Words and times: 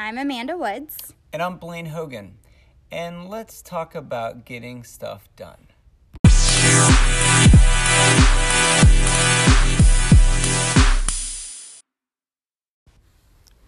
I'm 0.00 0.16
Amanda 0.16 0.56
Woods. 0.56 1.12
And 1.32 1.42
I'm 1.42 1.56
Blaine 1.56 1.86
Hogan. 1.86 2.38
And 2.88 3.28
let's 3.28 3.60
talk 3.60 3.96
about 3.96 4.44
getting 4.44 4.84
stuff 4.84 5.28
done. 5.34 5.66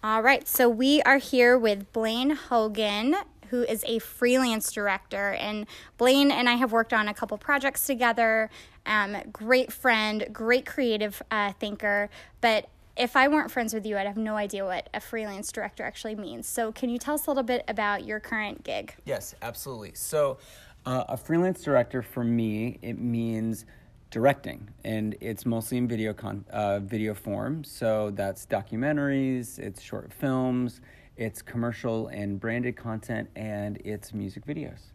All 0.01 0.21
right, 0.21 0.47
so 0.47 0.69
we 0.69 1.01
are 1.01 1.17
here 1.17 1.57
with 1.57 1.91
Blaine 1.91 2.29
Hogan, 2.29 3.17
who 3.49 3.63
is 3.63 3.83
a 3.85 3.99
freelance 3.99 4.71
director. 4.71 5.33
And 5.33 5.67
Blaine 5.97 6.31
and 6.31 6.47
I 6.47 6.53
have 6.53 6.71
worked 6.71 6.93
on 6.93 7.09
a 7.09 7.13
couple 7.13 7.37
projects 7.39 7.85
together. 7.85 8.49
Um, 8.85 9.17
great 9.33 9.73
friend, 9.73 10.25
great 10.31 10.65
creative 10.65 11.21
uh, 11.29 11.51
thinker. 11.51 12.09
But 12.39 12.69
if 13.01 13.15
I 13.15 13.27
weren't 13.27 13.49
friends 13.49 13.73
with 13.73 13.83
you, 13.83 13.97
I'd 13.97 14.05
have 14.05 14.15
no 14.15 14.35
idea 14.35 14.63
what 14.63 14.87
a 14.93 14.99
freelance 14.99 15.51
director 15.51 15.83
actually 15.83 16.13
means. 16.13 16.47
So, 16.47 16.71
can 16.71 16.87
you 16.87 16.99
tell 16.99 17.15
us 17.15 17.25
a 17.25 17.31
little 17.31 17.41
bit 17.41 17.63
about 17.67 18.05
your 18.05 18.19
current 18.19 18.63
gig? 18.63 18.93
Yes, 19.05 19.33
absolutely. 19.41 19.93
So, 19.95 20.37
uh, 20.85 21.05
a 21.09 21.17
freelance 21.17 21.63
director 21.63 22.03
for 22.03 22.23
me, 22.23 22.77
it 22.83 22.99
means 22.99 23.65
directing, 24.11 24.69
and 24.83 25.17
it's 25.19 25.47
mostly 25.47 25.79
in 25.79 25.87
video 25.87 26.13
con- 26.13 26.45
uh, 26.51 26.79
video 26.79 27.15
form. 27.15 27.63
So 27.63 28.11
that's 28.11 28.45
documentaries, 28.45 29.57
it's 29.57 29.81
short 29.81 30.13
films, 30.13 30.81
it's 31.17 31.41
commercial 31.41 32.07
and 32.07 32.39
branded 32.39 32.75
content, 32.75 33.29
and 33.35 33.81
it's 33.83 34.13
music 34.13 34.45
videos. 34.45 34.90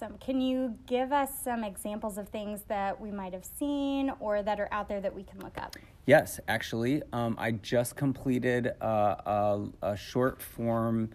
Awesome. 0.00 0.16
Can 0.18 0.40
you 0.40 0.78
give 0.86 1.12
us 1.12 1.30
some 1.44 1.62
examples 1.62 2.16
of 2.16 2.28
things 2.28 2.62
that 2.68 2.98
we 2.98 3.10
might 3.10 3.34
have 3.34 3.44
seen 3.44 4.10
or 4.18 4.42
that 4.42 4.58
are 4.58 4.68
out 4.72 4.88
there 4.88 5.00
that 5.00 5.14
we 5.14 5.22
can 5.24 5.40
look 5.40 5.58
up? 5.58 5.76
Yes, 6.06 6.40
actually, 6.48 7.02
um, 7.12 7.36
I 7.38 7.52
just 7.52 7.96
completed 7.96 8.68
a, 8.80 8.86
a, 8.86 9.68
a 9.82 9.96
short 9.96 10.40
form 10.40 11.10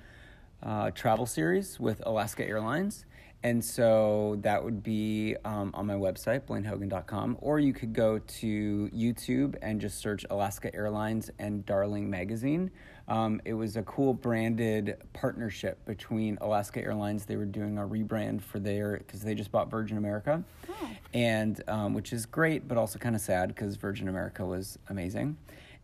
uh, 0.61 0.91
travel 0.91 1.25
series 1.25 1.79
with 1.79 2.05
Alaska 2.05 2.47
Airlines. 2.47 3.05
And 3.45 3.63
so 3.63 4.39
that 4.41 4.63
would 4.63 4.81
be 4.81 5.35
um, 5.45 5.69
on 5.75 5.85
my 5.85 5.93
website, 5.93 6.47
blainehogan.com, 6.47 7.37
or 7.41 7.59
you 7.59 7.73
could 7.73 7.93
go 7.93 8.17
to 8.17 8.89
YouTube 8.91 9.55
and 9.61 9.79
just 9.79 9.99
search 9.99 10.25
Alaska 10.31 10.73
Airlines 10.73 11.29
and 11.37 11.63
Darling 11.63 12.09
Magazine. 12.09 12.71
Um, 13.07 13.39
it 13.45 13.53
was 13.53 13.75
a 13.75 13.83
cool 13.83 14.15
branded 14.15 14.97
partnership 15.13 15.85
between 15.85 16.39
Alaska 16.41 16.81
Airlines. 16.81 17.25
They 17.25 17.35
were 17.35 17.45
doing 17.45 17.77
a 17.77 17.81
rebrand 17.81 18.41
for 18.41 18.57
their, 18.57 18.97
because 18.97 19.21
they 19.21 19.35
just 19.35 19.51
bought 19.51 19.69
Virgin 19.69 19.99
America, 19.99 20.43
oh. 20.67 20.89
and 21.13 21.61
um, 21.67 21.93
which 21.93 22.13
is 22.13 22.25
great, 22.25 22.67
but 22.67 22.79
also 22.79 22.97
kind 22.97 23.13
of 23.13 23.21
sad 23.21 23.49
because 23.49 23.75
Virgin 23.75 24.07
America 24.07 24.43
was 24.43 24.79
amazing 24.89 25.37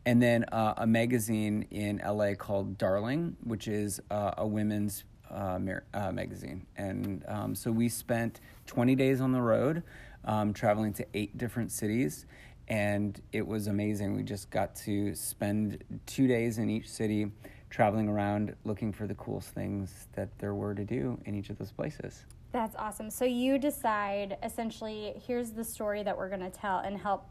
and 0.03 0.19
then 0.19 0.43
uh, 0.51 0.73
a 0.77 0.87
magazine 0.87 1.67
in 1.69 2.01
LA 2.03 2.33
called 2.33 2.75
Darling, 2.79 3.37
which 3.43 3.67
is 3.67 4.01
uh, 4.09 4.31
a 4.37 4.47
women's 4.47 5.03
uh, 5.31 5.59
uh, 5.93 6.11
magazine. 6.11 6.65
And 6.77 7.23
um, 7.27 7.55
so 7.55 7.71
we 7.71 7.89
spent 7.89 8.41
20 8.67 8.95
days 8.95 9.21
on 9.21 9.31
the 9.31 9.41
road, 9.41 9.83
um, 10.25 10.53
traveling 10.53 10.93
to 10.93 11.05
eight 11.13 11.37
different 11.37 11.71
cities. 11.71 12.25
And 12.67 13.19
it 13.31 13.45
was 13.45 13.67
amazing. 13.67 14.15
We 14.15 14.23
just 14.23 14.49
got 14.49 14.75
to 14.77 15.13
spend 15.15 15.83
two 16.05 16.27
days 16.27 16.57
in 16.57 16.69
each 16.69 16.89
city, 16.89 17.31
traveling 17.69 18.07
around 18.07 18.55
looking 18.63 18.93
for 18.93 19.07
the 19.07 19.15
coolest 19.15 19.49
things 19.49 20.07
that 20.13 20.29
there 20.39 20.53
were 20.53 20.73
to 20.75 20.85
do 20.85 21.19
in 21.25 21.35
each 21.35 21.49
of 21.49 21.57
those 21.57 21.71
places. 21.71 22.25
That's 22.51 22.75
awesome. 22.75 23.09
So 23.09 23.25
you 23.25 23.57
decide 23.57 24.37
essentially, 24.43 25.13
here's 25.25 25.51
the 25.51 25.63
story 25.63 26.03
that 26.03 26.17
we're 26.17 26.29
going 26.29 26.41
to 26.41 26.49
tell 26.49 26.79
and 26.79 26.97
help 26.97 27.25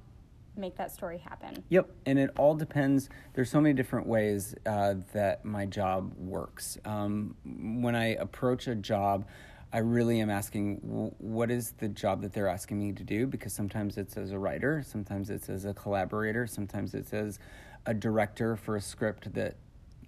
make 0.56 0.76
that 0.76 0.92
story 0.92 1.18
happen. 1.18 1.62
Yep, 1.68 1.90
and 2.06 2.18
it 2.18 2.30
all 2.38 2.54
depends. 2.54 3.08
There's 3.34 3.50
so 3.50 3.60
many 3.60 3.74
different 3.74 4.06
ways 4.06 4.54
uh, 4.66 4.94
that 5.12 5.44
my 5.44 5.66
job 5.66 6.12
works. 6.16 6.78
Um, 6.84 7.36
when 7.44 7.94
I 7.94 8.14
approach 8.14 8.66
a 8.68 8.74
job, 8.74 9.26
I 9.72 9.78
really 9.78 10.20
am 10.20 10.30
asking 10.30 10.78
what 11.18 11.50
is 11.50 11.72
the 11.78 11.88
job 11.88 12.22
that 12.22 12.32
they're 12.32 12.48
asking 12.48 12.80
me 12.80 12.92
to 12.92 13.04
do 13.04 13.26
because 13.26 13.52
sometimes 13.52 13.98
it's 13.98 14.16
as 14.16 14.32
a 14.32 14.38
writer, 14.38 14.82
sometimes 14.84 15.30
it's 15.30 15.48
as 15.48 15.64
a 15.64 15.72
collaborator, 15.72 16.46
sometimes 16.46 16.94
it's 16.94 17.12
as 17.12 17.38
a 17.86 17.94
director 17.94 18.56
for 18.56 18.76
a 18.76 18.80
script 18.80 19.32
that 19.34 19.56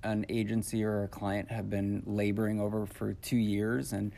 an 0.02 0.26
agency 0.28 0.82
or 0.82 1.04
a 1.04 1.08
client 1.08 1.48
have 1.50 1.70
been 1.70 2.02
laboring 2.06 2.60
over 2.60 2.86
for 2.86 3.14
two 3.14 3.36
years 3.36 3.92
and 3.92 4.12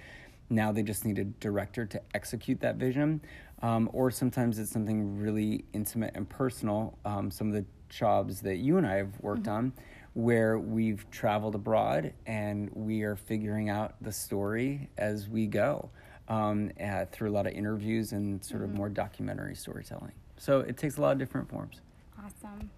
now 0.48 0.72
they 0.72 0.82
just 0.82 1.04
need 1.04 1.18
a 1.18 1.24
director 1.24 1.84
to 1.84 2.00
execute 2.14 2.60
that 2.60 2.76
vision 2.76 3.20
um, 3.64 3.88
or 3.94 4.10
sometimes 4.10 4.58
it's 4.58 4.70
something 4.70 5.18
really 5.18 5.64
intimate 5.72 6.12
and 6.14 6.28
personal. 6.28 6.98
Um, 7.06 7.30
some 7.30 7.48
of 7.48 7.54
the 7.54 7.64
jobs 7.88 8.42
that 8.42 8.56
you 8.56 8.76
and 8.76 8.86
I 8.86 8.96
have 8.96 9.18
worked 9.22 9.44
mm-hmm. 9.44 9.52
on, 9.52 9.72
where 10.12 10.58
we've 10.58 11.10
traveled 11.10 11.54
abroad 11.54 12.12
and 12.26 12.68
we 12.74 13.04
are 13.04 13.16
figuring 13.16 13.70
out 13.70 13.94
the 14.02 14.12
story 14.12 14.90
as 14.98 15.30
we 15.30 15.46
go 15.46 15.88
um, 16.28 16.72
uh, 16.78 17.06
through 17.06 17.30
a 17.30 17.32
lot 17.32 17.46
of 17.46 17.54
interviews 17.54 18.12
and 18.12 18.44
sort 18.44 18.60
mm-hmm. 18.60 18.72
of 18.72 18.76
more 18.76 18.90
documentary 18.90 19.54
storytelling. 19.54 20.12
So 20.36 20.60
it 20.60 20.76
takes 20.76 20.98
a 20.98 21.00
lot 21.00 21.12
of 21.12 21.18
different 21.18 21.48
forms. 21.48 21.80
Awesome. 22.18 22.68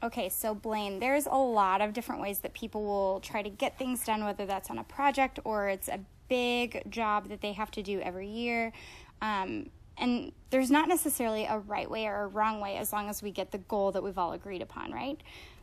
Okay, 0.00 0.28
so 0.28 0.54
Blaine, 0.54 1.00
there's 1.00 1.26
a 1.26 1.34
lot 1.34 1.80
of 1.80 1.92
different 1.92 2.20
ways 2.20 2.38
that 2.40 2.54
people 2.54 2.84
will 2.84 3.18
try 3.20 3.42
to 3.42 3.50
get 3.50 3.78
things 3.78 4.04
done, 4.04 4.24
whether 4.24 4.46
that's 4.46 4.70
on 4.70 4.78
a 4.78 4.84
project 4.84 5.40
or 5.44 5.68
it's 5.68 5.88
a 5.88 5.98
big 6.28 6.88
job 6.88 7.28
that 7.30 7.40
they 7.40 7.52
have 7.52 7.70
to 7.72 7.82
do 7.82 8.00
every 8.00 8.28
year. 8.28 8.72
Um, 9.20 9.70
and 9.96 10.30
there's 10.50 10.70
not 10.70 10.88
necessarily 10.88 11.46
a 11.46 11.58
right 11.58 11.90
way 11.90 12.06
or 12.06 12.22
a 12.22 12.26
wrong 12.28 12.60
way 12.60 12.76
as 12.76 12.92
long 12.92 13.08
as 13.08 13.24
we 13.24 13.32
get 13.32 13.50
the 13.50 13.58
goal 13.58 13.90
that 13.90 14.02
we've 14.02 14.18
all 14.18 14.32
agreed 14.32 14.62
upon, 14.62 14.92
right? 14.92 15.20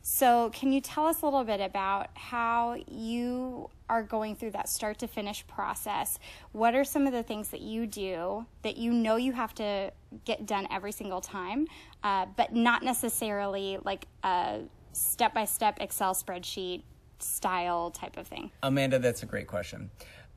So, 0.07 0.51
can 0.53 0.71
you 0.71 0.81
tell 0.81 1.07
us 1.07 1.23
a 1.23 1.25
little 1.25 1.43
bit 1.43 1.59
about 1.59 2.15
how 2.15 2.77
you 2.87 3.71
are 3.89 4.03
going 4.03 4.35
through 4.35 4.51
that 4.51 4.69
start 4.69 4.99
to 4.99 5.07
finish 5.07 5.45
process? 5.47 6.19
What 6.51 6.75
are 6.75 6.83
some 6.83 7.07
of 7.07 7.11
the 7.11 7.23
things 7.23 7.47
that 7.49 7.61
you 7.61 7.87
do 7.87 8.45
that 8.61 8.77
you 8.77 8.93
know 8.93 9.15
you 9.15 9.31
have 9.31 9.55
to 9.55 9.91
get 10.23 10.45
done 10.45 10.67
every 10.69 10.91
single 10.91 11.21
time, 11.21 11.65
uh, 12.03 12.27
but 12.37 12.53
not 12.53 12.83
necessarily 12.83 13.79
like 13.83 14.05
a 14.23 14.59
step 14.93 15.33
by 15.33 15.45
step 15.45 15.79
Excel 15.81 16.13
spreadsheet 16.13 16.83
style 17.17 17.89
type 17.89 18.15
of 18.15 18.27
thing? 18.27 18.51
Amanda, 18.61 18.99
that's 18.99 19.23
a 19.23 19.25
great 19.25 19.47
question. 19.47 19.89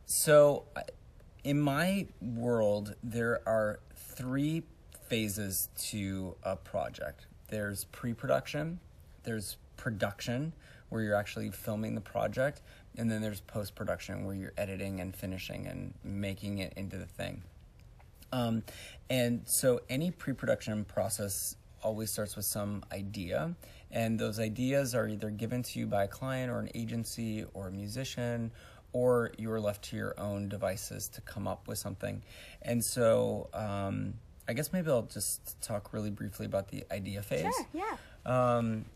So, 0.06 0.64
in 1.44 1.60
my 1.60 2.06
world, 2.22 2.94
there 3.02 3.46
are 3.46 3.80
three 3.94 4.62
phases 5.10 5.68
to 5.90 6.36
a 6.42 6.56
project 6.56 7.26
there's 7.50 7.84
pre 7.84 8.12
production 8.12 8.78
there's 9.24 9.56
production 9.76 10.52
where 10.88 11.02
you're 11.02 11.14
actually 11.14 11.50
filming 11.50 11.94
the 11.94 12.00
project, 12.00 12.62
and 12.96 13.10
then 13.10 13.20
there's 13.20 13.40
post 13.40 13.74
production 13.74 14.24
where 14.24 14.34
you're 14.34 14.52
editing 14.56 15.00
and 15.00 15.14
finishing 15.14 15.66
and 15.66 15.94
making 16.02 16.58
it 16.58 16.72
into 16.76 16.96
the 16.96 17.06
thing. 17.06 17.42
Um, 18.32 18.62
and 19.10 19.42
so 19.46 19.80
any 19.88 20.10
pre 20.10 20.32
production 20.32 20.84
process 20.84 21.56
always 21.82 22.10
starts 22.10 22.36
with 22.36 22.44
some 22.44 22.84
idea, 22.92 23.54
and 23.90 24.18
those 24.18 24.38
ideas 24.38 24.94
are 24.94 25.08
either 25.08 25.30
given 25.30 25.62
to 25.62 25.78
you 25.78 25.86
by 25.86 26.04
a 26.04 26.08
client 26.08 26.50
or 26.50 26.58
an 26.58 26.70
agency 26.74 27.44
or 27.54 27.68
a 27.68 27.72
musician. 27.72 28.50
Or 28.94 29.32
you're 29.36 29.60
left 29.60 29.84
to 29.90 29.96
your 29.96 30.18
own 30.18 30.48
devices 30.48 31.08
to 31.08 31.20
come 31.20 31.46
up 31.46 31.68
with 31.68 31.76
something. 31.76 32.22
And 32.62 32.82
so, 32.82 33.50
um, 33.52 34.14
I 34.48 34.54
guess 34.54 34.72
maybe 34.72 34.90
I'll 34.90 35.02
just 35.02 35.60
talk 35.60 35.92
really 35.92 36.08
briefly 36.10 36.46
about 36.46 36.68
the 36.68 36.84
idea 36.90 37.20
phase. 37.20 37.42
Sure, 37.42 37.66
yeah. 37.74 37.96
Um, 38.24 38.86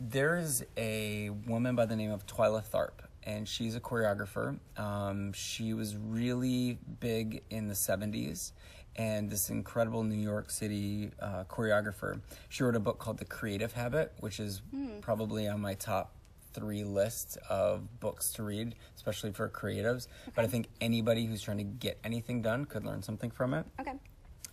there's 0.00 0.62
a 0.78 1.28
woman 1.46 1.76
by 1.76 1.84
the 1.84 1.94
name 1.94 2.10
of 2.10 2.26
Twyla 2.26 2.64
Tharp, 2.64 3.04
and 3.22 3.46
she's 3.46 3.76
a 3.76 3.80
choreographer. 3.80 4.58
Um, 4.78 5.32
she 5.34 5.74
was 5.74 5.94
really 5.94 6.78
big 7.00 7.42
in 7.50 7.68
the 7.68 7.74
70s, 7.74 8.52
and 8.96 9.30
this 9.30 9.50
incredible 9.50 10.02
New 10.02 10.20
York 10.20 10.50
City 10.50 11.10
uh, 11.20 11.44
choreographer. 11.44 12.20
She 12.48 12.64
wrote 12.64 12.76
a 12.76 12.80
book 12.80 12.98
called 12.98 13.18
The 13.18 13.26
Creative 13.26 13.72
Habit, 13.72 14.12
which 14.20 14.40
is 14.40 14.62
mm. 14.74 15.02
probably 15.02 15.46
on 15.46 15.60
my 15.60 15.74
top 15.74 16.14
three 16.54 16.82
list 16.82 17.36
of 17.48 18.00
books 18.00 18.32
to 18.32 18.42
read, 18.42 18.74
especially 18.96 19.32
for 19.32 19.48
creatives. 19.50 20.08
Okay. 20.22 20.32
But 20.34 20.44
I 20.46 20.48
think 20.48 20.68
anybody 20.80 21.26
who's 21.26 21.42
trying 21.42 21.58
to 21.58 21.64
get 21.64 21.98
anything 22.02 22.40
done 22.42 22.64
could 22.64 22.84
learn 22.84 23.02
something 23.02 23.30
from 23.30 23.54
it. 23.54 23.66
Okay 23.78 23.92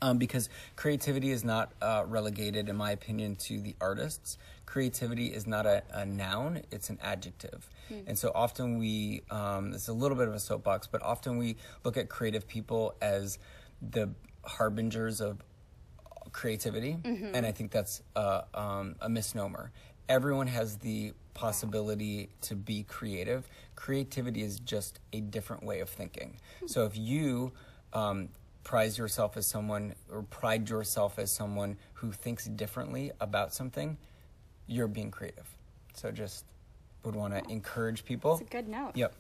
um, 0.02 0.18
because 0.18 0.50
creativity 0.76 1.32
is 1.32 1.44
not 1.44 1.72
uh, 1.82 2.04
relegated, 2.08 2.70
in 2.70 2.76
my 2.76 2.92
opinion, 2.92 3.36
to 3.36 3.60
the 3.60 3.76
artists. 3.82 4.38
Creativity 4.68 5.28
is 5.28 5.48
not 5.48 5.66
a, 5.66 5.82
a 5.92 6.06
noun; 6.06 6.62
it's 6.70 6.92
an 6.92 7.00
adjective. 7.02 7.68
Mm. 7.92 8.04
And 8.10 8.20
so 8.20 8.32
often 8.36 8.78
we, 8.78 9.22
um, 9.32 9.74
it's 9.74 9.88
a 9.88 9.94
little 9.94 10.18
bit 10.18 10.28
of 10.28 10.36
a 10.36 10.40
soapbox, 10.40 10.86
but 10.86 11.02
often 11.02 11.38
we 11.38 11.56
look 11.84 11.98
at 11.98 12.10
creative 12.10 12.48
people 12.48 12.94
as 13.02 13.40
the 13.82 14.12
harbingers 14.44 15.22
of 15.22 15.42
creativity, 16.32 16.98
mm-hmm. 17.02 17.32
and 17.34 17.46
I 17.46 17.52
think 17.52 17.72
that's 17.72 18.04
uh, 18.16 18.42
um, 18.54 18.96
a 19.02 19.10
misnomer. 19.10 19.72
Everyone 20.08 20.48
has 20.48 20.78
the 20.78 21.14
possibility 21.34 22.30
to 22.42 22.56
be 22.56 22.84
creative. 22.84 23.48
Creativity 23.76 24.42
is 24.42 24.60
just 24.60 25.00
a 25.14 25.22
different 25.22 25.64
way 25.64 25.80
of 25.80 25.90
thinking. 25.90 26.38
Mm. 26.62 26.70
So 26.70 26.86
if 26.86 26.98
you 26.98 27.54
um, 27.94 28.30
prize 28.64 28.98
yourself 28.98 29.38
as 29.38 29.48
someone 29.48 29.96
or 30.12 30.24
pride 30.24 30.70
yourself 30.70 31.18
as 31.18 31.32
someone 31.32 31.78
who 31.94 32.12
thinks 32.12 32.46
differently 32.46 33.12
about 33.22 33.54
something, 33.54 33.98
you're 34.68 34.88
being 34.88 35.12
creative. 35.12 35.48
So 35.94 36.12
just 36.12 36.46
would 37.04 37.16
want 37.16 37.34
to 37.34 37.52
encourage 37.52 38.06
people. 38.06 38.34
It's 38.34 38.42
a 38.42 38.46
good 38.46 38.68
note. 38.68 38.92
Yep. 38.96 39.14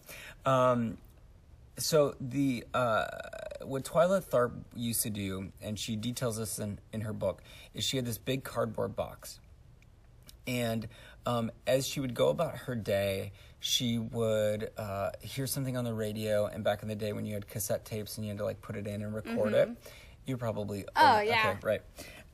Um, 0.45 0.97
so 1.77 2.15
the 2.19 2.65
uh, 2.73 3.05
what 3.63 3.83
Twyla 3.83 4.23
Tharp 4.23 4.51
used 4.75 5.03
to 5.03 5.09
do, 5.09 5.51
and 5.61 5.77
she 5.77 5.95
details 5.95 6.37
this 6.37 6.59
in, 6.59 6.79
in 6.91 7.01
her 7.01 7.13
book, 7.13 7.41
is 7.73 7.83
she 7.83 7.97
had 7.97 8.05
this 8.05 8.17
big 8.17 8.43
cardboard 8.43 8.95
box, 8.95 9.39
and 10.47 10.87
um, 11.25 11.51
as 11.65 11.87
she 11.87 11.99
would 11.99 12.13
go 12.13 12.29
about 12.29 12.55
her 12.57 12.75
day, 12.75 13.31
she 13.59 13.97
would 13.99 14.71
uh, 14.77 15.11
hear 15.21 15.45
something 15.45 15.77
on 15.77 15.83
the 15.83 15.93
radio. 15.93 16.45
And 16.47 16.63
back 16.63 16.81
in 16.81 16.87
the 16.87 16.95
day, 16.95 17.13
when 17.13 17.25
you 17.25 17.33
had 17.33 17.47
cassette 17.47 17.85
tapes 17.85 18.17
and 18.17 18.25
you 18.25 18.31
had 18.31 18.37
to 18.39 18.45
like 18.45 18.61
put 18.61 18.75
it 18.75 18.87
in 18.87 19.01
and 19.01 19.13
record 19.13 19.53
it, 19.53 19.69
you 20.25 20.37
probably 20.37 20.85
Oh, 20.95 21.19
yeah. 21.19 21.55
okay, 21.57 21.59
right. 21.63 21.81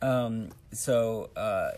Um, 0.02 0.50
so 0.72 1.30
uh, 1.36 1.72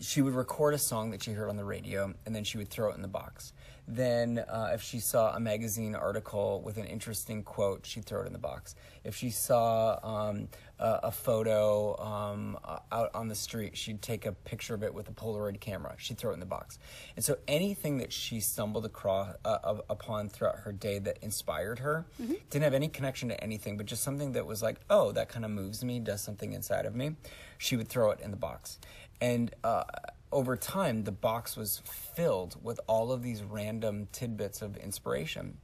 she 0.00 0.22
would 0.22 0.34
record 0.34 0.74
a 0.74 0.78
song 0.78 1.10
that 1.10 1.22
she 1.22 1.32
heard 1.32 1.48
on 1.48 1.56
the 1.56 1.64
radio 1.64 2.14
and 2.24 2.34
then 2.34 2.44
she 2.44 2.58
would 2.58 2.68
throw 2.68 2.90
it 2.90 2.96
in 2.96 3.02
the 3.02 3.08
box. 3.08 3.52
Then, 3.90 4.38
uh, 4.38 4.72
if 4.74 4.82
she 4.82 5.00
saw 5.00 5.34
a 5.34 5.40
magazine 5.40 5.94
article 5.94 6.60
with 6.60 6.76
an 6.76 6.84
interesting 6.84 7.42
quote, 7.42 7.86
she'd 7.86 8.04
throw 8.04 8.20
it 8.20 8.26
in 8.26 8.34
the 8.34 8.38
box. 8.38 8.74
If 9.02 9.16
she 9.16 9.30
saw 9.30 9.98
um, 10.02 10.48
a, 10.78 11.00
a 11.04 11.10
photo 11.10 11.96
um, 11.98 12.58
out 12.92 13.10
on 13.14 13.28
the 13.28 13.34
street, 13.34 13.78
she'd 13.78 14.02
take 14.02 14.26
a 14.26 14.32
picture 14.32 14.74
of 14.74 14.82
it 14.82 14.92
with 14.92 15.08
a 15.08 15.12
Polaroid 15.12 15.58
camera. 15.60 15.94
She'd 15.96 16.18
throw 16.18 16.32
it 16.32 16.34
in 16.34 16.40
the 16.40 16.44
box. 16.44 16.78
And 17.16 17.24
so, 17.24 17.38
anything 17.48 17.96
that 17.96 18.12
she 18.12 18.40
stumbled 18.40 18.84
across 18.84 19.34
uh, 19.46 19.76
upon 19.88 20.28
throughout 20.28 20.58
her 20.58 20.72
day 20.72 20.98
that 20.98 21.20
inspired 21.22 21.78
her 21.78 22.04
didn't 22.50 22.64
have 22.64 22.74
any 22.74 22.88
connection 22.88 23.30
to 23.30 23.42
anything, 23.42 23.78
but 23.78 23.86
just 23.86 24.02
something 24.02 24.32
that 24.32 24.44
was 24.44 24.62
like, 24.62 24.80
oh, 24.90 25.12
that 25.12 25.30
kind 25.30 25.46
of 25.46 25.50
moves 25.50 25.82
me, 25.82 25.98
does 25.98 26.20
something 26.20 26.52
inside 26.52 26.84
of 26.84 26.94
me. 26.94 27.16
She 27.56 27.74
would 27.74 27.88
throw 27.88 28.10
it 28.10 28.20
in 28.20 28.32
the 28.32 28.36
box. 28.36 28.78
And 29.20 29.54
uh, 29.64 29.84
over 30.30 30.56
time, 30.56 31.04
the 31.04 31.12
box 31.12 31.56
was 31.56 31.82
filled 32.14 32.56
with 32.62 32.80
all 32.86 33.12
of 33.12 33.22
these 33.22 33.42
random 33.42 34.08
tidbits 34.12 34.62
of 34.62 34.76
inspiration. 34.76 35.58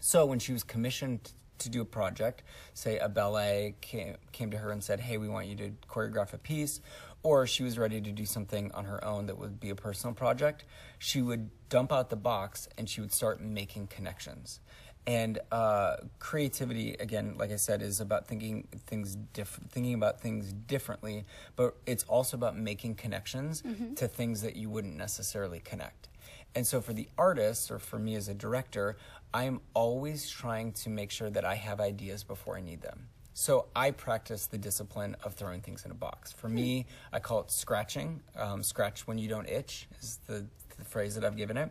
So 0.00 0.26
when 0.26 0.38
she 0.38 0.52
was 0.52 0.62
commissioned 0.62 1.32
to 1.58 1.70
do 1.70 1.80
a 1.80 1.86
project, 1.86 2.42
say 2.74 2.98
a 2.98 3.08
ballet 3.08 3.76
came, 3.80 4.16
came 4.32 4.50
to 4.50 4.58
her 4.58 4.70
and 4.70 4.84
said, 4.84 5.00
Hey, 5.00 5.16
we 5.16 5.28
want 5.28 5.46
you 5.46 5.56
to 5.56 5.72
choreograph 5.88 6.32
a 6.34 6.38
piece, 6.38 6.80
or 7.22 7.46
she 7.46 7.62
was 7.62 7.78
ready 7.78 8.00
to 8.00 8.12
do 8.12 8.24
something 8.24 8.70
on 8.72 8.84
her 8.84 9.02
own 9.04 9.26
that 9.26 9.38
would 9.38 9.58
be 9.58 9.70
a 9.70 9.74
personal 9.74 10.14
project, 10.14 10.64
she 10.98 11.22
would 11.22 11.50
dump 11.68 11.92
out 11.92 12.10
the 12.10 12.16
box 12.16 12.68
and 12.78 12.88
she 12.88 13.00
would 13.00 13.12
start 13.12 13.40
making 13.40 13.86
connections. 13.88 14.60
And 15.06 15.38
uh, 15.52 15.96
creativity, 16.18 16.96
again, 16.98 17.36
like 17.38 17.52
I 17.52 17.56
said, 17.56 17.80
is 17.80 18.00
about 18.00 18.26
thinking 18.26 18.66
things 18.86 19.16
diff- 19.32 19.60
thinking 19.70 19.94
about 19.94 20.20
things 20.20 20.52
differently, 20.52 21.24
but 21.54 21.76
it's 21.86 22.02
also 22.04 22.36
about 22.36 22.56
making 22.56 22.96
connections 22.96 23.62
to 23.96 24.08
things 24.08 24.42
that 24.42 24.56
you 24.56 24.68
wouldn't 24.68 24.96
necessarily 24.96 25.60
connect. 25.60 26.08
And 26.56 26.66
so 26.66 26.80
for 26.80 26.92
the 26.92 27.08
artist, 27.16 27.70
or 27.70 27.78
for 27.78 27.98
me 27.98 28.16
as 28.16 28.28
a 28.28 28.34
director, 28.34 28.96
I'm 29.32 29.60
always 29.74 30.28
trying 30.28 30.72
to 30.72 30.90
make 30.90 31.10
sure 31.12 31.30
that 31.30 31.44
I 31.44 31.54
have 31.54 31.80
ideas 31.80 32.24
before 32.24 32.56
I 32.56 32.60
need 32.62 32.80
them. 32.82 33.08
So 33.34 33.66
I 33.76 33.90
practice 33.90 34.46
the 34.46 34.56
discipline 34.56 35.14
of 35.22 35.34
throwing 35.34 35.60
things 35.60 35.84
in 35.84 35.90
a 35.90 35.94
box. 35.94 36.32
For 36.32 36.48
me, 36.48 36.86
I 37.12 37.20
call 37.20 37.40
it 37.40 37.50
scratching. 37.50 38.22
Um, 38.34 38.62
scratch 38.62 39.06
when 39.06 39.18
you 39.18 39.28
don't 39.28 39.46
itch 39.46 39.86
is 40.00 40.18
the, 40.26 40.46
the 40.78 40.84
phrase 40.84 41.14
that 41.16 41.24
I've 41.24 41.36
given 41.36 41.58
it. 41.58 41.70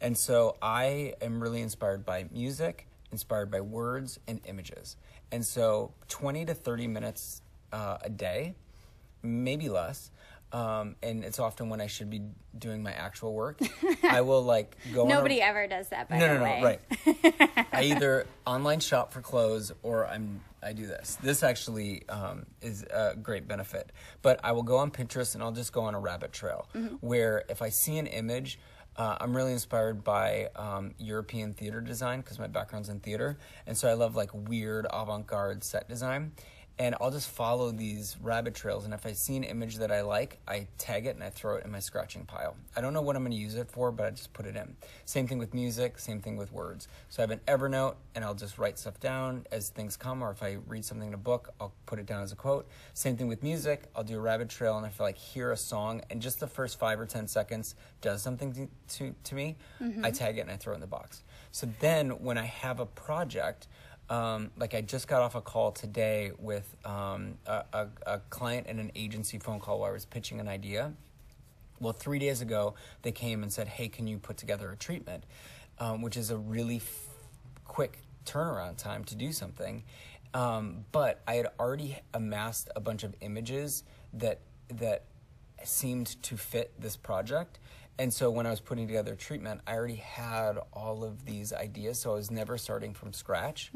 And 0.00 0.16
so 0.16 0.56
I 0.62 1.14
am 1.20 1.42
really 1.42 1.60
inspired 1.60 2.04
by 2.06 2.26
music, 2.32 2.86
inspired 3.12 3.50
by 3.50 3.60
words 3.60 4.18
and 4.26 4.40
images. 4.46 4.96
And 5.32 5.44
so 5.44 5.92
20 6.08 6.46
to 6.46 6.54
30 6.54 6.86
minutes 6.88 7.42
uh, 7.72 7.98
a 8.02 8.10
day, 8.10 8.54
maybe 9.22 9.68
less. 9.68 10.10
Um, 10.52 10.96
and 11.00 11.22
it's 11.22 11.38
often 11.38 11.68
when 11.68 11.80
I 11.80 11.86
should 11.86 12.10
be 12.10 12.22
doing 12.58 12.82
my 12.82 12.90
actual 12.92 13.32
work. 13.34 13.60
I 14.02 14.22
will 14.22 14.42
like 14.42 14.76
go. 14.92 15.02
on 15.02 15.10
a- 15.10 15.14
Nobody 15.14 15.40
ever 15.40 15.68
does 15.68 15.88
that, 15.90 16.08
by 16.08 16.18
no, 16.18 16.26
the 16.26 16.34
no, 16.34 16.38
no, 16.38 16.44
way. 16.44 16.62
right. 16.62 17.66
I 17.72 17.82
either 17.84 18.26
online 18.46 18.80
shop 18.80 19.12
for 19.12 19.20
clothes 19.20 19.70
or 19.84 20.06
I'm 20.08 20.40
I 20.62 20.72
do 20.72 20.86
this. 20.86 21.16
This 21.22 21.42
actually 21.44 22.06
um, 22.08 22.46
is 22.60 22.82
a 22.82 23.14
great 23.16 23.46
benefit. 23.46 23.92
But 24.22 24.40
I 24.42 24.52
will 24.52 24.64
go 24.64 24.78
on 24.78 24.90
Pinterest 24.90 25.34
and 25.34 25.42
I'll 25.42 25.52
just 25.52 25.72
go 25.72 25.82
on 25.82 25.94
a 25.94 26.00
rabbit 26.00 26.32
trail 26.32 26.66
where 27.00 27.44
if 27.48 27.62
I 27.62 27.68
see 27.68 27.98
an 27.98 28.06
image. 28.08 28.58
Uh, 29.00 29.16
I'm 29.18 29.34
really 29.34 29.52
inspired 29.52 30.04
by 30.04 30.50
um, 30.56 30.92
European 30.98 31.54
theater 31.54 31.80
design 31.80 32.20
because 32.20 32.38
my 32.38 32.48
background's 32.48 32.90
in 32.90 33.00
theater, 33.00 33.38
and 33.66 33.74
so 33.74 33.88
I 33.88 33.94
love 33.94 34.14
like 34.14 34.28
weird 34.34 34.86
avant-garde 34.92 35.64
set 35.64 35.88
design. 35.88 36.32
And 36.80 36.94
I'll 36.98 37.10
just 37.10 37.28
follow 37.28 37.72
these 37.72 38.16
rabbit 38.22 38.54
trails, 38.54 38.86
and 38.86 38.94
if 38.94 39.04
I 39.04 39.12
see 39.12 39.36
an 39.36 39.44
image 39.44 39.76
that 39.76 39.92
I 39.92 40.00
like, 40.00 40.38
I 40.48 40.66
tag 40.78 41.04
it 41.04 41.14
and 41.14 41.22
I 41.22 41.28
throw 41.28 41.56
it 41.56 41.64
in 41.66 41.70
my 41.70 41.78
scratching 41.78 42.24
pile. 42.24 42.56
I 42.74 42.80
don't 42.80 42.94
know 42.94 43.02
what 43.02 43.16
I'm 43.16 43.22
going 43.22 43.32
to 43.32 43.36
use 43.36 43.54
it 43.54 43.70
for, 43.70 43.92
but 43.92 44.06
I 44.06 44.10
just 44.12 44.32
put 44.32 44.46
it 44.46 44.56
in. 44.56 44.76
Same 45.04 45.26
thing 45.26 45.36
with 45.36 45.52
music, 45.52 45.98
same 45.98 46.22
thing 46.22 46.38
with 46.38 46.50
words. 46.52 46.88
So 47.10 47.22
I 47.22 47.24
have 47.24 47.32
an 47.32 47.40
Evernote, 47.46 47.96
and 48.14 48.24
I'll 48.24 48.34
just 48.34 48.56
write 48.56 48.78
stuff 48.78 48.98
down 48.98 49.44
as 49.52 49.68
things 49.68 49.98
come, 49.98 50.22
or 50.22 50.30
if 50.30 50.42
I 50.42 50.56
read 50.66 50.86
something 50.86 51.08
in 51.08 51.12
a 51.12 51.18
book, 51.18 51.52
I'll 51.60 51.74
put 51.84 51.98
it 51.98 52.06
down 52.06 52.22
as 52.22 52.32
a 52.32 52.36
quote. 52.36 52.66
Same 52.94 53.14
thing 53.14 53.28
with 53.28 53.42
music. 53.42 53.82
I'll 53.94 54.02
do 54.02 54.16
a 54.16 54.20
rabbit 54.20 54.48
trail, 54.48 54.78
and 54.78 54.86
if 54.86 54.98
I 55.02 55.04
like 55.04 55.18
hear 55.18 55.52
a 55.52 55.58
song, 55.58 56.00
and 56.08 56.22
just 56.22 56.40
the 56.40 56.48
first 56.48 56.78
five 56.78 56.98
or 56.98 57.04
ten 57.04 57.28
seconds 57.28 57.74
does 58.00 58.22
something 58.22 58.54
to 58.54 58.68
to, 58.96 59.14
to 59.24 59.34
me, 59.34 59.56
I 59.80 59.84
mm-hmm. 59.84 60.12
tag 60.12 60.38
it 60.38 60.40
and 60.40 60.50
I 60.50 60.56
throw 60.56 60.72
it 60.72 60.76
in 60.76 60.80
the 60.80 60.86
box. 60.86 61.22
So 61.52 61.68
then 61.80 62.22
when 62.22 62.38
I 62.38 62.46
have 62.46 62.80
a 62.80 62.86
project 62.86 63.68
um, 64.10 64.50
like 64.58 64.74
I 64.74 64.80
just 64.80 65.06
got 65.06 65.22
off 65.22 65.36
a 65.36 65.40
call 65.40 65.70
today 65.70 66.32
with 66.36 66.76
um, 66.84 67.38
a, 67.46 67.64
a, 67.72 67.88
a 68.06 68.18
client 68.28 68.66
and 68.68 68.80
an 68.80 68.90
agency 68.96 69.38
phone 69.38 69.60
call 69.60 69.80
where 69.80 69.90
I 69.90 69.92
was 69.92 70.04
pitching 70.04 70.40
an 70.40 70.48
idea. 70.48 70.92
Well, 71.78 71.92
three 71.92 72.18
days 72.18 72.40
ago, 72.42 72.74
they 73.02 73.12
came 73.12 73.42
and 73.42 73.52
said, 73.52 73.68
"Hey, 73.68 73.88
can 73.88 74.06
you 74.06 74.18
put 74.18 74.36
together 74.36 74.70
a 74.70 74.76
treatment?" 74.76 75.24
Um, 75.78 76.02
which 76.02 76.16
is 76.16 76.30
a 76.30 76.36
really 76.36 76.76
f- 76.76 77.06
quick 77.64 78.00
turnaround 78.26 78.76
time 78.76 79.04
to 79.04 79.14
do 79.14 79.32
something. 79.32 79.84
Um, 80.34 80.84
but 80.92 81.22
I 81.26 81.36
had 81.36 81.46
already 81.58 81.96
amassed 82.12 82.68
a 82.76 82.80
bunch 82.80 83.02
of 83.02 83.14
images 83.20 83.84
that 84.12 84.40
that 84.68 85.04
seemed 85.64 86.22
to 86.24 86.36
fit 86.36 86.72
this 86.78 86.96
project. 86.96 87.58
And 88.00 88.10
so 88.14 88.30
when 88.30 88.46
I 88.46 88.50
was 88.50 88.60
putting 88.60 88.86
together 88.86 89.14
treatment, 89.14 89.60
I 89.66 89.74
already 89.74 89.96
had 89.96 90.56
all 90.72 91.04
of 91.04 91.26
these 91.26 91.52
ideas, 91.52 92.00
so 92.00 92.12
I 92.12 92.14
was 92.14 92.30
never 92.30 92.56
starting 92.56 92.94
from 92.94 93.12
scratch. 93.12 93.70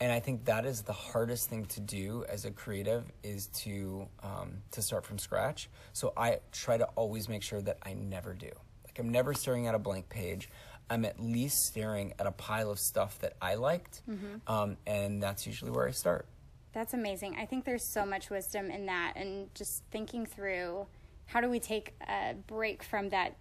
And 0.00 0.10
I 0.10 0.20
think 0.20 0.46
that 0.46 0.64
is 0.64 0.80
the 0.80 0.94
hardest 0.94 1.50
thing 1.50 1.66
to 1.66 1.80
do 1.80 2.24
as 2.30 2.46
a 2.46 2.50
creative 2.50 3.04
is 3.22 3.48
to 3.64 4.08
um, 4.22 4.62
to 4.70 4.80
start 4.80 5.04
from 5.04 5.18
scratch. 5.18 5.68
So 5.92 6.14
I 6.16 6.38
try 6.50 6.78
to 6.78 6.86
always 6.96 7.28
make 7.28 7.42
sure 7.42 7.60
that 7.60 7.76
I 7.82 7.92
never 7.92 8.32
do. 8.32 8.50
Like 8.86 8.98
I'm 8.98 9.10
never 9.10 9.34
staring 9.34 9.66
at 9.66 9.74
a 9.74 9.78
blank 9.78 10.08
page. 10.08 10.48
I'm 10.88 11.04
at 11.04 11.20
least 11.20 11.58
staring 11.66 12.14
at 12.18 12.26
a 12.26 12.32
pile 12.32 12.70
of 12.70 12.78
stuff 12.78 13.18
that 13.18 13.34
I 13.42 13.56
liked, 13.56 14.00
um, 14.46 14.78
and 14.86 15.22
that's 15.22 15.46
usually 15.46 15.72
where 15.72 15.86
I 15.86 15.90
start. 15.90 16.24
That's 16.72 16.94
amazing. 16.94 17.36
I 17.38 17.44
think 17.44 17.66
there's 17.66 17.92
so 17.92 18.06
much 18.06 18.30
wisdom 18.30 18.70
in 18.70 18.86
that, 18.86 19.12
and 19.16 19.54
just 19.54 19.82
thinking 19.90 20.24
through 20.24 20.86
how 21.26 21.42
do 21.42 21.50
we 21.50 21.60
take 21.60 21.92
a 22.08 22.34
break 22.46 22.82
from 22.82 23.10
that 23.10 23.36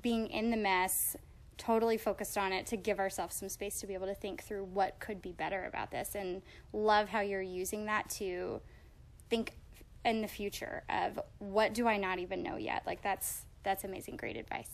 being 0.00 0.28
in 0.28 0.50
the 0.50 0.56
mess, 0.56 1.16
totally 1.56 1.96
focused 1.96 2.36
on 2.36 2.52
it, 2.52 2.66
to 2.66 2.76
give 2.76 2.98
ourselves 2.98 3.36
some 3.36 3.48
space 3.48 3.80
to 3.80 3.86
be 3.86 3.94
able 3.94 4.06
to 4.06 4.14
think 4.14 4.42
through 4.42 4.64
what 4.64 4.98
could 5.00 5.22
be 5.22 5.32
better 5.32 5.64
about 5.64 5.90
this. 5.90 6.14
And 6.14 6.42
love 6.72 7.08
how 7.08 7.20
you're 7.20 7.42
using 7.42 7.86
that 7.86 8.10
to 8.10 8.60
think 9.30 9.52
in 10.04 10.20
the 10.20 10.28
future 10.28 10.82
of 10.88 11.18
what 11.38 11.74
do 11.74 11.88
I 11.88 11.96
not 11.96 12.18
even 12.18 12.42
know 12.42 12.56
yet. 12.56 12.82
Like 12.86 13.02
that's 13.02 13.46
that's 13.62 13.84
amazing. 13.84 14.16
Great 14.16 14.36
advice. 14.36 14.68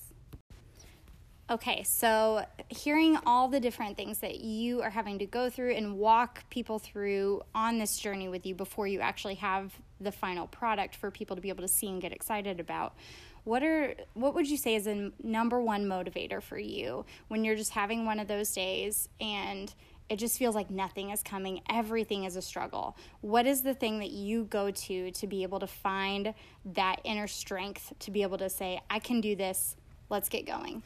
Okay, 1.49 1.83
so 1.83 2.45
hearing 2.69 3.19
all 3.27 3.49
the 3.49 3.59
different 3.59 3.97
things 3.97 4.19
that 4.19 4.39
you 4.39 4.83
are 4.83 4.91
having 4.91 5.19
to 5.19 5.27
go 5.27 5.50
through 5.50 5.75
and 5.75 5.99
walk 5.99 6.49
people 6.49 6.79
through 6.79 7.43
on 7.57 7.79
this 7.79 7.99
journey 7.99 8.29
with 8.29 8.47
you 8.47 8.55
before 8.55 8.87
you 8.87 9.00
actually 9.00 9.35
have 9.35 9.73
the 10.00 10.12
final 10.12 10.47
product 10.47 10.95
for 10.95 11.11
people 11.11 11.35
to 11.35 11.43
be 11.43 11.49
able 11.49 11.62
to 11.62 11.69
see 11.69 11.89
and 11.89 12.00
get 12.00 12.12
excited 12.12 12.61
about. 12.61 12.95
What 13.50 13.64
are 13.64 13.97
what 14.14 14.37
would 14.37 14.49
you 14.49 14.57
say 14.57 14.76
is 14.76 14.87
a 14.87 15.11
number 15.21 15.61
one 15.61 15.85
motivator 15.87 16.40
for 16.40 16.57
you 16.57 17.04
when 17.26 17.42
you're 17.42 17.57
just 17.57 17.73
having 17.73 18.07
one 18.07 18.21
of 18.21 18.28
those 18.28 18.52
days 18.52 19.09
and 19.21 19.75
it 20.09 20.21
just 20.21 20.38
feels 20.38 20.54
like 20.54 20.71
nothing 20.71 21.11
is 21.11 21.21
coming, 21.25 21.61
everything 21.69 22.23
is 22.23 22.37
a 22.37 22.42
struggle. 22.42 22.97
What 23.23 23.47
is 23.47 23.62
the 23.62 23.75
thing 23.75 23.99
that 23.99 24.11
you 24.11 24.45
go 24.45 24.71
to 24.71 25.11
to 25.11 25.26
be 25.26 25.42
able 25.42 25.59
to 25.59 25.66
find 25.66 26.33
that 26.64 27.00
inner 27.02 27.26
strength 27.26 27.92
to 27.99 28.12
be 28.12 28.23
able 28.23 28.38
to 28.38 28.49
say 28.49 28.80
I 28.88 29.00
can 29.00 29.21
do 29.21 29.35
this, 29.35 29.75
let's 30.11 30.28
get 30.28 30.47
going? 30.47 30.85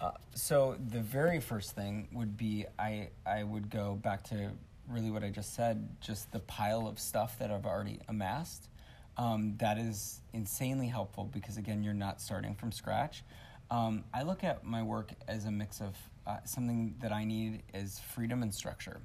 Uh, 0.00 0.12
so 0.34 0.78
the 0.88 1.00
very 1.00 1.40
first 1.40 1.72
thing 1.72 2.08
would 2.12 2.38
be 2.38 2.64
I 2.78 3.10
I 3.26 3.42
would 3.42 3.68
go 3.68 3.96
back 3.96 4.24
to 4.30 4.52
really 4.88 5.10
what 5.10 5.22
I 5.22 5.28
just 5.28 5.54
said, 5.54 5.86
just 6.00 6.32
the 6.32 6.40
pile 6.40 6.88
of 6.88 6.98
stuff 6.98 7.38
that 7.38 7.50
I've 7.50 7.66
already 7.66 8.00
amassed. 8.08 8.70
Um, 9.18 9.56
that 9.58 9.78
is 9.78 10.20
insanely 10.32 10.86
helpful 10.86 11.24
because 11.24 11.56
again, 11.56 11.82
you're 11.82 11.92
not 11.92 12.20
starting 12.20 12.54
from 12.54 12.70
scratch. 12.70 13.24
Um, 13.70 14.04
I 14.14 14.22
look 14.22 14.44
at 14.44 14.64
my 14.64 14.82
work 14.82 15.10
as 15.26 15.44
a 15.44 15.50
mix 15.50 15.80
of 15.80 15.96
uh, 16.26 16.38
something 16.44 16.94
that 17.00 17.12
I 17.12 17.24
need 17.24 17.62
is 17.74 17.98
freedom 17.98 18.42
and 18.42 18.54
structure. 18.54 19.00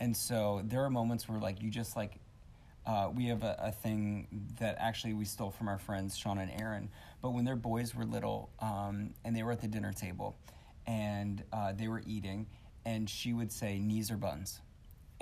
And 0.00 0.16
so 0.16 0.62
there 0.64 0.82
are 0.84 0.90
moments 0.90 1.28
where 1.28 1.38
like 1.38 1.62
you 1.62 1.70
just 1.70 1.96
like 1.96 2.16
uh, 2.84 3.10
we 3.14 3.26
have 3.26 3.44
a, 3.44 3.56
a 3.60 3.72
thing 3.72 4.26
that 4.58 4.76
actually 4.80 5.14
we 5.14 5.24
stole 5.24 5.52
from 5.52 5.68
our 5.68 5.78
friends 5.78 6.16
Sean 6.16 6.38
and 6.38 6.50
Aaron. 6.60 6.90
But 7.20 7.30
when 7.30 7.44
their 7.44 7.56
boys 7.56 7.94
were 7.94 8.04
little 8.04 8.50
um, 8.58 9.14
and 9.24 9.36
they 9.36 9.44
were 9.44 9.52
at 9.52 9.60
the 9.60 9.68
dinner 9.68 9.92
table 9.92 10.36
and 10.86 11.44
uh, 11.52 11.72
they 11.72 11.86
were 11.86 12.02
eating, 12.04 12.46
and 12.84 13.08
she 13.08 13.32
would 13.32 13.52
say 13.52 13.78
knees 13.78 14.10
or 14.10 14.16
buns, 14.16 14.60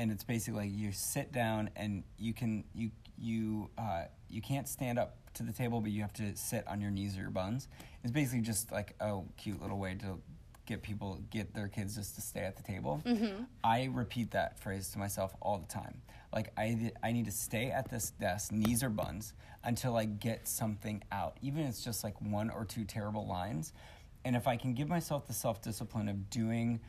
and 0.00 0.10
it's 0.10 0.24
basically 0.24 0.62
like 0.62 0.70
you 0.74 0.92
sit 0.92 1.30
down 1.30 1.68
and 1.76 2.02
you 2.18 2.32
can 2.32 2.64
you 2.74 2.90
you 3.18 3.68
uh, 3.76 4.04
you 4.30 4.40
can't 4.40 4.66
stand 4.66 4.98
up 4.98 5.16
to 5.34 5.42
the 5.42 5.52
table, 5.52 5.82
but 5.82 5.90
you 5.90 6.00
have 6.00 6.14
to 6.14 6.34
sit 6.34 6.66
on 6.66 6.80
your 6.80 6.90
knees 6.90 7.18
or 7.18 7.20
your 7.20 7.30
buns. 7.30 7.68
It's 8.02 8.10
basically 8.10 8.40
just 8.40 8.72
like 8.72 8.94
a 8.98 9.20
cute 9.36 9.60
little 9.60 9.78
way 9.78 9.94
to 9.96 10.18
get 10.64 10.82
people 10.82 11.20
get 11.30 11.52
their 11.52 11.68
kids 11.68 11.96
just 11.96 12.14
to 12.14 12.22
stay 12.22 12.40
at 12.40 12.56
the 12.56 12.62
table. 12.62 13.02
Mm-hmm. 13.04 13.42
I 13.62 13.90
repeat 13.92 14.30
that 14.30 14.58
phrase 14.58 14.88
to 14.92 14.98
myself 14.98 15.34
all 15.42 15.58
the 15.58 15.68
time. 15.68 16.00
Like 16.32 16.50
I 16.56 16.92
I 17.02 17.12
need 17.12 17.26
to 17.26 17.32
stay 17.32 17.70
at 17.70 17.90
this 17.90 18.10
desk, 18.12 18.52
knees 18.52 18.82
or 18.82 18.88
buns, 18.88 19.34
until 19.64 19.98
I 19.98 20.06
get 20.06 20.48
something 20.48 21.04
out. 21.12 21.36
Even 21.42 21.64
if 21.64 21.68
it's 21.68 21.84
just 21.84 22.02
like 22.04 22.18
one 22.22 22.48
or 22.48 22.64
two 22.64 22.84
terrible 22.84 23.26
lines. 23.26 23.74
And 24.22 24.36
if 24.36 24.46
I 24.46 24.56
can 24.56 24.74
give 24.74 24.86
myself 24.86 25.26
the 25.26 25.32
self 25.32 25.62
discipline 25.62 26.08
of 26.08 26.28
doing 26.30 26.80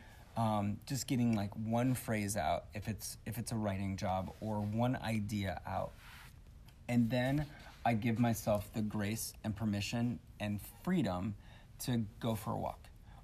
um, 0.41 0.77
just 0.85 1.07
getting 1.07 1.35
like 1.35 1.51
one 1.55 1.93
phrase 1.93 2.35
out 2.37 2.65
if 2.73 2.87
it's 2.87 3.17
if 3.25 3.37
it's 3.37 3.51
a 3.51 3.55
writing 3.55 3.97
job 3.97 4.31
or 4.39 4.61
one 4.61 4.95
idea 5.03 5.61
out 5.67 5.91
and 6.89 7.09
then 7.09 7.45
i 7.85 7.93
give 7.93 8.17
myself 8.19 8.71
the 8.73 8.81
grace 8.81 9.33
and 9.43 9.55
permission 9.55 10.19
and 10.39 10.59
freedom 10.83 11.35
to 11.79 12.03
go 12.19 12.35
for 12.35 12.51
a 12.51 12.57
walk 12.57 12.81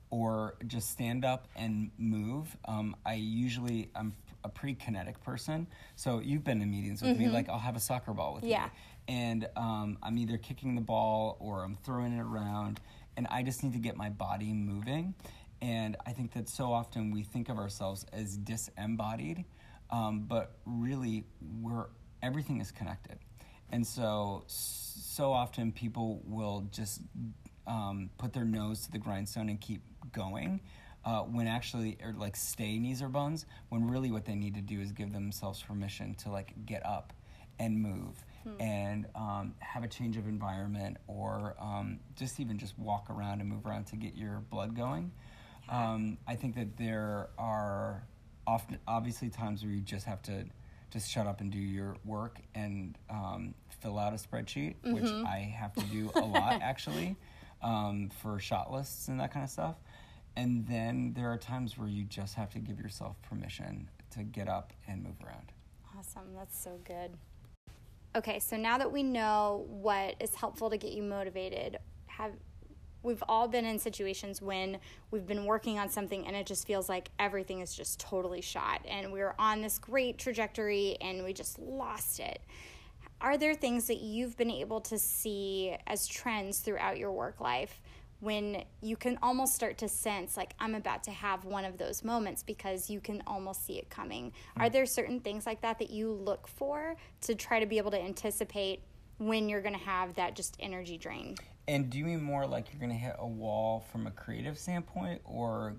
or 0.09 0.55
just 0.67 0.89
stand 0.89 1.25
up 1.25 1.47
and 1.55 1.91
move. 1.97 2.55
Um, 2.65 2.95
I 3.05 3.15
usually 3.15 3.89
I'm 3.95 4.15
a 4.43 4.49
pretty 4.49 4.75
kinetic 4.75 5.21
person, 5.23 5.67
so 5.95 6.19
you've 6.19 6.43
been 6.43 6.61
in 6.61 6.71
meetings 6.71 7.01
with 7.01 7.11
mm-hmm. 7.11 7.27
me. 7.27 7.29
Like 7.29 7.49
I'll 7.49 7.59
have 7.59 7.75
a 7.75 7.79
soccer 7.79 8.13
ball 8.13 8.35
with 8.35 8.43
yeah. 8.43 8.65
me, 8.65 8.71
and 9.09 9.49
um, 9.57 9.97
I'm 10.01 10.17
either 10.17 10.37
kicking 10.37 10.75
the 10.75 10.81
ball 10.81 11.37
or 11.39 11.63
I'm 11.63 11.75
throwing 11.75 12.13
it 12.13 12.21
around, 12.21 12.79
and 13.17 13.27
I 13.29 13.43
just 13.43 13.63
need 13.63 13.73
to 13.73 13.79
get 13.79 13.97
my 13.97 14.09
body 14.09 14.53
moving. 14.53 15.13
And 15.61 15.97
I 16.05 16.11
think 16.11 16.33
that 16.33 16.49
so 16.49 16.71
often 16.71 17.11
we 17.11 17.23
think 17.23 17.49
of 17.49 17.57
ourselves 17.57 18.05
as 18.13 18.37
disembodied, 18.37 19.45
um, 19.89 20.25
but 20.27 20.57
really 20.65 21.25
we're 21.61 21.87
everything 22.21 22.61
is 22.61 22.71
connected. 22.71 23.17
And 23.71 23.85
so, 23.85 24.43
so 24.47 25.31
often 25.31 25.71
people 25.71 26.21
will 26.25 26.67
just 26.71 27.01
um, 27.65 28.09
put 28.17 28.33
their 28.33 28.45
nose 28.45 28.85
to 28.85 28.91
the 28.91 28.97
grindstone 28.97 29.49
and 29.49 29.59
keep 29.59 29.81
going 30.13 30.61
uh, 31.05 31.21
when 31.21 31.47
actually 31.47 31.97
or 32.03 32.13
like 32.13 32.35
stay 32.35 32.79
knees 32.79 33.01
or 33.01 33.09
buns 33.09 33.45
when 33.69 33.89
really 33.89 34.11
what 34.11 34.25
they 34.25 34.35
need 34.35 34.55
to 34.55 34.61
do 34.61 34.79
is 34.79 34.91
give 34.91 35.11
themselves 35.11 35.61
permission 35.61 36.15
to 36.15 36.29
like 36.29 36.53
get 36.65 36.85
up 36.85 37.13
and 37.59 37.77
move 37.77 38.23
hmm. 38.43 38.61
and 38.61 39.05
um, 39.15 39.53
have 39.59 39.83
a 39.83 39.87
change 39.87 40.17
of 40.17 40.27
environment 40.27 40.97
or 41.07 41.55
um, 41.59 41.99
just 42.15 42.39
even 42.39 42.57
just 42.57 42.77
walk 42.79 43.09
around 43.09 43.41
and 43.41 43.49
move 43.49 43.65
around 43.65 43.85
to 43.85 43.95
get 43.95 44.15
your 44.15 44.43
blood 44.49 44.75
going 44.75 45.11
um, 45.69 46.17
i 46.27 46.35
think 46.35 46.55
that 46.55 46.77
there 46.77 47.29
are 47.37 48.03
often 48.45 48.79
obviously 48.87 49.29
times 49.29 49.63
where 49.63 49.71
you 49.71 49.81
just 49.81 50.05
have 50.05 50.21
to 50.21 50.45
just 50.89 51.09
shut 51.09 51.27
up 51.27 51.41
and 51.41 51.51
do 51.51 51.59
your 51.59 51.97
work 52.05 52.39
and 52.55 52.97
um, 53.09 53.53
fill 53.81 53.99
out 53.99 54.13
a 54.13 54.15
spreadsheet 54.15 54.75
mm-hmm. 54.83 54.93
which 54.93 55.11
i 55.25 55.37
have 55.37 55.73
to 55.73 55.83
do 55.85 56.09
a 56.15 56.19
lot 56.21 56.53
actually 56.61 57.15
um, 57.61 58.09
for 58.21 58.39
shot 58.39 58.71
lists 58.71 59.07
and 59.07 59.19
that 59.19 59.33
kind 59.33 59.43
of 59.43 59.49
stuff 59.49 59.75
and 60.37 60.67
then 60.67 61.13
there 61.15 61.31
are 61.31 61.37
times 61.37 61.79
where 61.79 61.87
you 61.87 62.03
just 62.03 62.35
have 62.35 62.51
to 62.51 62.59
give 62.59 62.79
yourself 62.79 63.19
permission 63.23 63.89
to 64.11 64.19
get 64.23 64.47
up 64.47 64.71
and 64.87 65.03
move 65.03 65.15
around. 65.25 65.51
Awesome. 65.97 66.35
That's 66.35 66.57
so 66.57 66.79
good. 66.83 67.17
Okay, 68.15 68.37
so 68.37 68.55
now 68.55 68.77
that 68.77 68.91
we 68.91 69.01
know 69.01 69.65
what 69.67 70.15
is 70.19 70.35
helpful 70.35 70.69
to 70.69 70.77
get 70.77 70.91
you 70.91 71.01
motivated, 71.01 71.77
have 72.05 72.33
we've 73.03 73.23
all 73.27 73.47
been 73.47 73.65
in 73.65 73.79
situations 73.79 74.41
when 74.41 74.77
we've 75.11 75.27
been 75.27 75.45
working 75.45 75.79
on 75.79 75.89
something 75.89 76.25
and 76.27 76.35
it 76.35 76.45
just 76.45 76.67
feels 76.67 76.89
like 76.89 77.09
everything 77.19 77.61
is 77.61 77.73
just 77.73 77.99
totally 77.99 78.41
shot 78.41 78.81
and 78.87 79.11
we 79.11 79.19
we're 79.19 79.35
on 79.39 79.61
this 79.61 79.77
great 79.77 80.17
trajectory 80.17 80.97
and 81.01 81.23
we 81.23 81.33
just 81.33 81.59
lost 81.59 82.19
it. 82.19 82.41
Are 83.19 83.37
there 83.37 83.55
things 83.55 83.87
that 83.87 83.97
you've 83.97 84.37
been 84.37 84.51
able 84.51 84.81
to 84.81 84.97
see 84.99 85.75
as 85.87 86.07
trends 86.07 86.59
throughout 86.59 86.97
your 86.97 87.11
work 87.11 87.39
life 87.41 87.81
when 88.19 88.63
you 88.81 88.95
can 88.95 89.17
almost 89.21 89.53
start 89.53 89.77
to 89.77 89.87
sense 89.87 90.37
like 90.37 90.53
I'm 90.59 90.75
about 90.75 91.03
to 91.03 91.11
have 91.11 91.45
one 91.45 91.65
of 91.65 91.77
those 91.77 92.03
moments 92.03 92.41
because 92.43 92.89
you 92.89 92.99
can 92.99 93.21
almost 93.27 93.65
see 93.65 93.77
it 93.77 93.89
coming. 93.89 94.31
Mm-hmm. 94.31 94.61
Are 94.61 94.69
there 94.69 94.85
certain 94.85 95.19
things 95.19 95.45
like 95.45 95.61
that 95.61 95.79
that 95.79 95.89
you 95.89 96.11
look 96.11 96.47
for 96.47 96.95
to 97.21 97.35
try 97.35 97.59
to 97.59 97.65
be 97.65 97.77
able 97.77 97.91
to 97.91 98.01
anticipate 98.01 98.81
when 99.19 99.49
you're 99.49 99.61
going 99.61 99.77
to 99.77 99.85
have 99.85 100.15
that 100.15 100.35
just 100.35 100.57
energy 100.59 100.97
drain? 100.97 101.35
And 101.67 101.89
do 101.89 101.97
you 101.97 102.05
mean 102.05 102.23
more 102.23 102.45
like 102.45 102.71
you're 102.71 102.79
going 102.79 102.91
to 102.91 102.97
hit 102.97 103.15
a 103.19 103.27
wall 103.27 103.85
from 103.91 104.07
a 104.07 104.11
creative 104.11 104.57
standpoint 104.57 105.21
or 105.25 105.75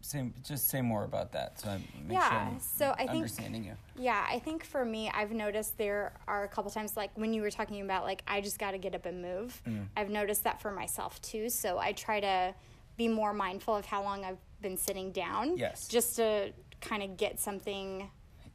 say 0.00 0.30
just 0.44 0.68
say 0.68 0.80
more 0.80 1.04
about 1.04 1.32
that 1.32 1.58
so 1.58 1.68
I 1.68 1.80
make 2.06 2.12
yeah, 2.12 2.28
sure 2.28 2.38
I'm 2.38 2.60
so 2.60 2.92
I 2.92 2.98
think 2.98 3.10
understanding 3.10 3.64
you. 3.64 3.74
Yeah, 3.96 4.24
I 4.30 4.38
think 4.38 4.64
for 4.64 4.84
me, 4.84 5.10
I've 5.12 5.32
noticed 5.32 5.76
there 5.76 6.12
are 6.28 6.44
a 6.44 6.48
couple 6.48 6.70
times 6.70 6.96
like 6.96 7.10
when 7.14 7.32
you 7.32 7.42
were 7.42 7.50
talking 7.50 7.80
about 7.82 8.04
like 8.04 8.22
I 8.28 8.40
just 8.40 8.58
got 8.58 8.72
to 8.72 8.78
get 8.78 8.94
up 8.94 9.06
and 9.06 9.20
move. 9.20 9.60
Mm. 9.66 9.86
I've 9.96 10.10
noticed 10.10 10.44
that 10.44 10.60
for 10.60 10.70
myself 10.70 11.20
too. 11.20 11.50
So 11.50 11.78
I 11.78 11.92
try 11.92 12.20
to 12.20 12.54
be 12.96 13.08
more 13.08 13.32
mindful 13.32 13.76
of 13.76 13.86
how 13.86 14.02
long 14.02 14.24
I've 14.24 14.38
been 14.60 14.76
sitting 14.76 15.12
down. 15.12 15.56
Yes. 15.56 15.88
Just 15.88 16.16
to 16.16 16.52
kind 16.80 17.02
of 17.02 17.16
get 17.16 17.40
something 17.40 18.08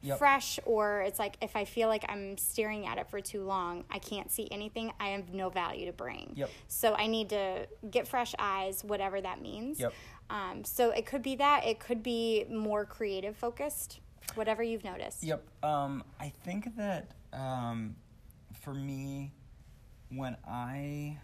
Yep. 0.04 0.18
fresh 0.18 0.60
or 0.66 1.00
it's 1.00 1.18
like 1.18 1.36
if 1.40 1.56
I 1.56 1.64
feel 1.64 1.88
like 1.88 2.04
I'm 2.08 2.36
staring 2.36 2.86
at 2.86 2.98
it 2.98 3.08
for 3.08 3.20
too 3.20 3.42
long, 3.42 3.84
I 3.90 3.98
can't 3.98 4.30
see 4.30 4.48
anything, 4.50 4.92
I 5.00 5.08
have 5.08 5.32
no 5.32 5.48
value 5.48 5.86
to 5.86 5.92
bring. 5.92 6.32
Yep. 6.36 6.50
So 6.68 6.94
I 6.94 7.06
need 7.06 7.30
to 7.30 7.66
get 7.90 8.06
fresh 8.06 8.34
eyes, 8.38 8.84
whatever 8.84 9.20
that 9.20 9.40
means. 9.40 9.80
Yep. 9.80 9.94
Um, 10.30 10.64
so 10.64 10.90
it 10.90 11.06
could 11.06 11.22
be 11.22 11.36
that. 11.36 11.64
It 11.64 11.80
could 11.80 12.02
be 12.02 12.44
more 12.50 12.84
creative 12.84 13.36
focused, 13.36 14.00
whatever 14.34 14.62
you've 14.62 14.84
noticed. 14.84 15.22
Yep. 15.22 15.42
Um, 15.62 16.04
I 16.20 16.32
think 16.44 16.76
that 16.76 17.08
um, 17.32 17.96
for 18.60 18.74
me, 18.74 19.32
when 20.10 20.36
I 20.46 21.18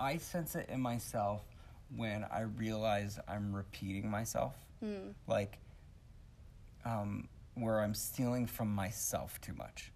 I 0.00 0.18
sense 0.18 0.54
it 0.56 0.68
in 0.68 0.80
myself 0.80 1.42
when 1.94 2.24
I 2.24 2.40
realize 2.40 3.18
I'm 3.28 3.54
repeating 3.54 4.10
myself, 4.10 4.54
mm. 4.84 5.12
like 5.26 5.58
um, 6.86 7.28
where 7.54 7.80
I'm 7.80 7.94
stealing 7.94 8.46
from 8.46 8.74
myself 8.74 9.40
too 9.40 9.54
much. 9.54 9.92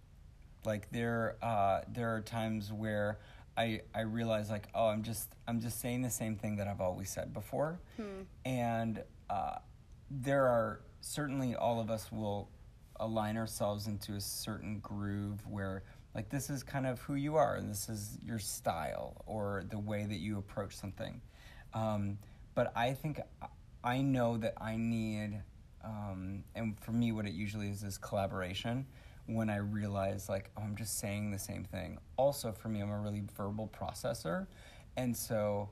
Like 0.64 0.90
there, 0.90 1.36
uh, 1.40 1.82
there 1.88 2.14
are 2.14 2.20
times 2.20 2.72
where 2.72 3.18
I 3.56 3.80
I 3.94 4.02
realize 4.02 4.50
like 4.50 4.68
oh 4.74 4.86
I'm 4.86 5.02
just 5.02 5.34
I'm 5.48 5.60
just 5.60 5.80
saying 5.80 6.02
the 6.02 6.10
same 6.10 6.36
thing 6.36 6.56
that 6.56 6.68
I've 6.68 6.80
always 6.80 7.10
said 7.10 7.32
before, 7.32 7.80
hmm. 7.96 8.22
and 8.44 9.02
uh, 9.28 9.56
there 10.10 10.46
are 10.46 10.80
certainly 11.00 11.54
all 11.54 11.80
of 11.80 11.90
us 11.90 12.10
will 12.12 12.50
align 12.96 13.36
ourselves 13.36 13.86
into 13.86 14.14
a 14.14 14.20
certain 14.20 14.78
groove 14.80 15.46
where 15.46 15.82
like 16.14 16.28
this 16.28 16.50
is 16.50 16.62
kind 16.62 16.86
of 16.86 17.00
who 17.00 17.14
you 17.14 17.36
are 17.36 17.54
and 17.54 17.70
this 17.70 17.88
is 17.88 18.18
your 18.22 18.38
style 18.38 19.22
or 19.26 19.64
the 19.70 19.78
way 19.78 20.04
that 20.04 20.18
you 20.18 20.38
approach 20.38 20.76
something. 20.76 21.20
Um, 21.72 22.18
but 22.54 22.72
I 22.76 22.92
think 22.92 23.20
I 23.82 24.02
know 24.02 24.36
that 24.38 24.54
I 24.60 24.76
need, 24.76 25.42
um, 25.84 26.44
and 26.54 26.78
for 26.80 26.92
me, 26.92 27.12
what 27.12 27.26
it 27.26 27.32
usually 27.32 27.68
is 27.68 27.82
is 27.82 27.98
collaboration 27.98 28.86
when 29.26 29.48
I 29.48 29.56
realize 29.56 30.28
like 30.28 30.50
oh, 30.56 30.62
I'm 30.62 30.76
just 30.76 30.98
saying 30.98 31.30
the 31.30 31.38
same 31.38 31.64
thing. 31.64 31.98
Also, 32.16 32.52
for 32.52 32.68
me, 32.68 32.80
I'm 32.80 32.90
a 32.90 32.98
really 32.98 33.22
verbal 33.36 33.70
processor, 33.78 34.46
and 34.96 35.16
so 35.16 35.70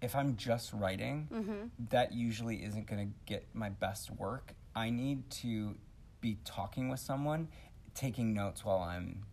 if 0.00 0.14
I'm 0.14 0.36
just 0.36 0.72
writing, 0.72 1.28
mm-hmm. 1.32 1.66
that 1.90 2.12
usually 2.12 2.64
isn't 2.64 2.86
going 2.86 3.08
to 3.08 3.14
get 3.26 3.46
my 3.52 3.68
best 3.68 4.10
work. 4.12 4.54
I 4.74 4.90
need 4.90 5.28
to 5.30 5.74
be 6.20 6.38
talking 6.44 6.88
with 6.88 7.00
someone, 7.00 7.48
taking 7.94 8.32
notes 8.32 8.64
while 8.64 8.80
I'm 8.80 9.24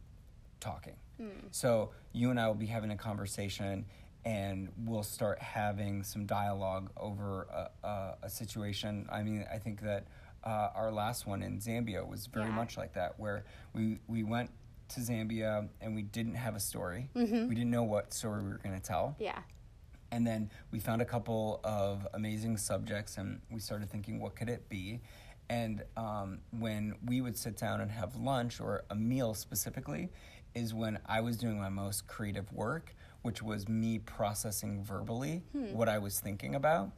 talking. 0.59 0.95
Mm. 1.21 1.29
So 1.51 1.91
you 2.13 2.31
and 2.31 2.39
I 2.39 2.47
will 2.47 2.55
be 2.55 2.65
having 2.65 2.91
a 2.91 2.97
conversation, 2.97 3.85
and 4.23 4.69
we'll 4.85 5.03
start 5.03 5.39
having 5.39 6.03
some 6.03 6.25
dialogue 6.25 6.89
over 6.97 7.47
a, 7.51 7.87
a, 7.87 8.17
a 8.23 8.29
situation. 8.29 9.07
I 9.11 9.21
mean, 9.21 9.45
I 9.53 9.59
think 9.59 9.81
that 9.81 10.07
uh, 10.45 10.69
our 10.75 10.91
last 10.91 11.25
one 11.25 11.41
in 11.41 11.59
Zambia 11.59 12.07
was 12.07 12.27
very 12.27 12.47
yeah. 12.47 12.55
much 12.55 12.77
like 12.77 12.93
that, 12.93 13.19
where 13.19 13.45
we 13.73 13.99
we 14.07 14.23
went 14.23 14.51
to 14.89 14.99
Zambia 14.99 15.67
and 15.81 15.95
we 15.95 16.03
didn't 16.03 16.35
have 16.35 16.55
a 16.55 16.59
story. 16.59 17.09
Mm-hmm. 17.15 17.47
We 17.47 17.55
didn't 17.55 17.71
know 17.71 17.83
what 17.83 18.13
story 18.13 18.43
we 18.43 18.49
were 18.49 18.59
going 18.59 18.75
to 18.75 18.85
tell. 18.85 19.15
Yeah. 19.19 19.39
And 20.11 20.25
then 20.25 20.51
we 20.71 20.79
found 20.79 21.01
a 21.01 21.05
couple 21.05 21.59
of 21.63 22.07
amazing 22.13 22.57
subjects, 22.57 23.17
and 23.17 23.41
we 23.49 23.59
started 23.59 23.89
thinking, 23.89 24.19
what 24.19 24.35
could 24.35 24.49
it 24.49 24.69
be? 24.69 25.01
And 25.49 25.83
um, 25.97 26.39
when 26.57 26.95
we 27.05 27.21
would 27.21 27.37
sit 27.37 27.57
down 27.57 27.81
and 27.81 27.91
have 27.91 28.15
lunch 28.15 28.59
or 28.59 28.83
a 28.89 28.95
meal 28.95 29.33
specifically, 29.33 30.09
is 30.53 30.73
when 30.73 30.99
I 31.05 31.21
was 31.21 31.37
doing 31.37 31.59
my 31.59 31.69
most 31.69 32.07
creative 32.07 32.51
work, 32.53 32.95
which 33.23 33.41
was 33.41 33.67
me 33.67 33.99
processing 33.99 34.83
verbally 34.83 35.43
hmm. 35.51 35.73
what 35.73 35.89
I 35.89 35.97
was 35.97 36.19
thinking 36.19 36.55
about 36.55 36.91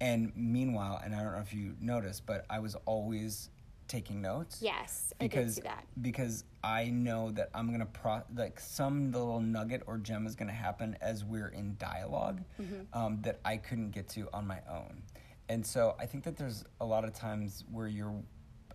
And 0.00 0.32
meanwhile, 0.34 1.00
and 1.04 1.14
I 1.14 1.22
don't 1.22 1.32
know 1.32 1.40
if 1.40 1.52
you 1.52 1.74
noticed, 1.80 2.24
but 2.26 2.46
I 2.48 2.58
was 2.60 2.74
always 2.86 3.50
taking 3.86 4.22
notes. 4.22 4.58
Yes, 4.62 5.12
because 5.18 5.38
I 5.38 5.42
did 5.44 5.52
see 5.54 5.60
that. 5.62 5.84
because 6.00 6.44
I 6.62 6.84
know 6.90 7.32
that 7.32 7.50
I'm 7.54 7.70
gonna 7.72 7.86
pro 7.86 8.22
like 8.34 8.60
some 8.60 9.10
little 9.12 9.40
nugget 9.40 9.82
or 9.86 9.98
gem 9.98 10.26
is 10.26 10.36
gonna 10.36 10.52
happen 10.52 10.96
as 11.00 11.24
we're 11.24 11.48
in 11.48 11.76
dialog 11.78 12.38
Mm-hmm. 12.60 12.96
um, 12.98 13.18
that 13.22 13.40
I 13.44 13.56
couldn't 13.56 13.90
get 13.90 14.08
to 14.10 14.28
on 14.32 14.46
my 14.46 14.60
own, 14.70 15.02
and 15.48 15.66
so 15.66 15.96
I 15.98 16.06
think 16.06 16.22
that 16.24 16.36
there's 16.36 16.64
a 16.80 16.86
lot 16.86 17.04
of 17.04 17.12
times 17.14 17.64
where 17.70 17.88
you're, 17.88 18.14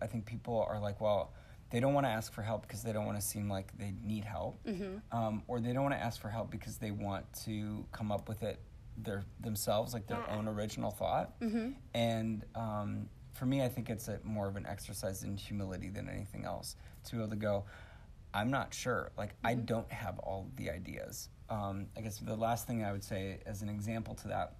I 0.02 0.08
think 0.08 0.26
people 0.26 0.66
are 0.70 0.80
like, 0.82 1.00
well, 1.00 1.32
they 1.70 1.80
don't 1.80 1.94
want 1.94 2.06
to 2.06 2.12
ask 2.12 2.34
for 2.34 2.42
help 2.42 2.64
because 2.64 2.84
they 2.84 2.92
don't 2.92 3.06
want 3.06 3.18
to 3.18 3.26
seem 3.26 3.50
like 3.50 3.72
they 3.78 3.94
need 4.04 4.26
help, 4.26 4.60
Mm-hmm. 4.68 5.18
um, 5.18 5.44
or 5.48 5.62
they 5.62 5.72
don't 5.72 5.84
want 5.84 5.96
to 5.96 6.04
ask 6.04 6.20
for 6.22 6.30
help 6.30 6.52
because 6.52 6.76
they 6.78 6.92
want 6.92 7.26
to 7.46 7.86
come 7.94 8.12
up 8.12 8.28
with 8.28 8.44
it 8.44 8.60
their 8.98 9.24
themselves, 9.40 9.94
like 9.94 10.08
their 10.08 10.20
Yeah. 10.28 10.36
own 10.38 10.48
original 10.48 10.92
thought, 10.92 11.40
Mm-hmm. 11.42 11.72
and 11.94 12.44
um, 12.56 13.10
for 13.34 13.46
me, 13.46 13.64
I 13.64 13.68
think 13.68 13.90
it's 13.90 14.08
a, 14.08 14.20
more 14.24 14.48
of 14.48 14.56
an 14.56 14.66
exercise 14.66 15.24
in 15.24 15.36
humility 15.38 15.90
than 15.90 16.08
anything 16.10 16.46
else 16.46 16.76
to 17.06 17.12
be 17.16 17.18
able 17.22 17.30
to 17.32 17.36
go. 17.36 17.66
I'm 18.34 18.50
not 18.52 18.74
sure. 18.74 19.12
Like 19.18 19.32
I 19.44 19.56
don't 19.56 19.92
have 19.92 20.20
all 20.20 20.50
the 20.56 20.70
ideas. 20.70 21.30
Um, 21.50 21.88
I 21.98 22.02
guess 22.02 22.18
the 22.20 22.36
last 22.36 22.66
thing 22.68 22.84
I 22.84 22.92
would 22.92 23.04
say 23.04 23.40
as 23.46 23.62
an 23.62 23.70
example 23.70 24.16
to 24.16 24.28
that 24.30 24.56